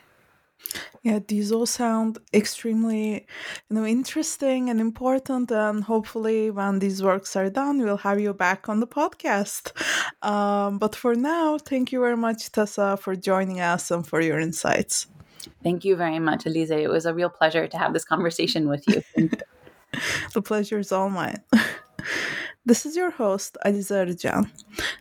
Yeah, 1.03 1.20
these 1.26 1.51
all 1.51 1.66
sound 1.66 2.20
extremely, 2.34 3.26
you 3.70 3.76
know, 3.76 3.86
interesting 3.86 4.70
and 4.70 4.80
important. 4.80 5.51
And 5.51 5.84
hopefully, 5.84 6.51
when 6.51 6.80
these 6.80 7.01
works 7.01 7.36
are 7.36 7.49
done, 7.49 7.82
we'll 7.82 7.97
have 7.97 8.20
you 8.20 8.34
back 8.34 8.70
on 8.70 8.80
the 8.80 8.88
podcast. 8.88 9.72
Um, 10.22 10.78
but 10.78 10.95
for 10.95 11.16
now, 11.16 11.57
thank 11.57 11.91
you 11.91 11.99
very 12.01 12.18
much, 12.18 12.51
Tessa, 12.51 12.97
for 12.97 13.16
joining 13.16 13.62
us 13.62 13.91
and 13.91 14.05
for 14.05 14.22
your 14.22 14.39
insights. 14.39 15.07
Thank 15.64 15.86
you 15.86 15.95
very 15.95 16.20
much, 16.20 16.43
Alize. 16.45 16.72
It 16.72 16.89
was 16.89 17.05
a 17.05 17.14
real 17.14 17.30
pleasure 17.30 17.68
to 17.68 17.78
have 17.78 17.93
this 17.93 18.05
conversation 18.05 18.68
with 18.68 18.84
you. 18.88 19.03
the 20.34 20.41
pleasure 20.41 20.80
is 20.80 20.91
all 20.91 21.10
mine. 21.10 21.41
This 22.66 22.86
is 22.86 22.95
your 22.95 23.12
host, 23.12 23.58
Alize 23.66 23.91
Arıcan. 23.91 24.50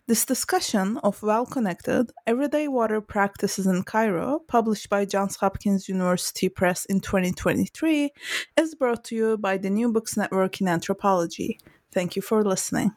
This 0.07 0.24
discussion 0.24 0.96
of 1.03 1.22
well 1.22 1.44
connected, 1.44 2.12
everyday 2.26 2.68
water 2.68 3.01
practices 3.01 3.66
in 3.66 3.82
Cairo, 3.82 4.40
published 4.49 4.88
by 4.88 5.05
Johns 5.05 5.36
Hopkins 5.36 5.88
University 5.88 6.49
Press 6.49 6.84
in 6.86 7.01
2023, 7.01 8.11
is 8.57 8.74
brought 8.74 9.05
to 9.05 9.14
you 9.14 9.36
by 9.36 9.59
the 9.59 9.70
New 9.70 9.92
Books 9.92 10.16
Network 10.16 10.61
in 10.61 10.68
Anthropology. 10.68 11.59
Thank 11.92 12.16
you 12.16 12.22
for 12.22 12.42
listening. 12.44 12.92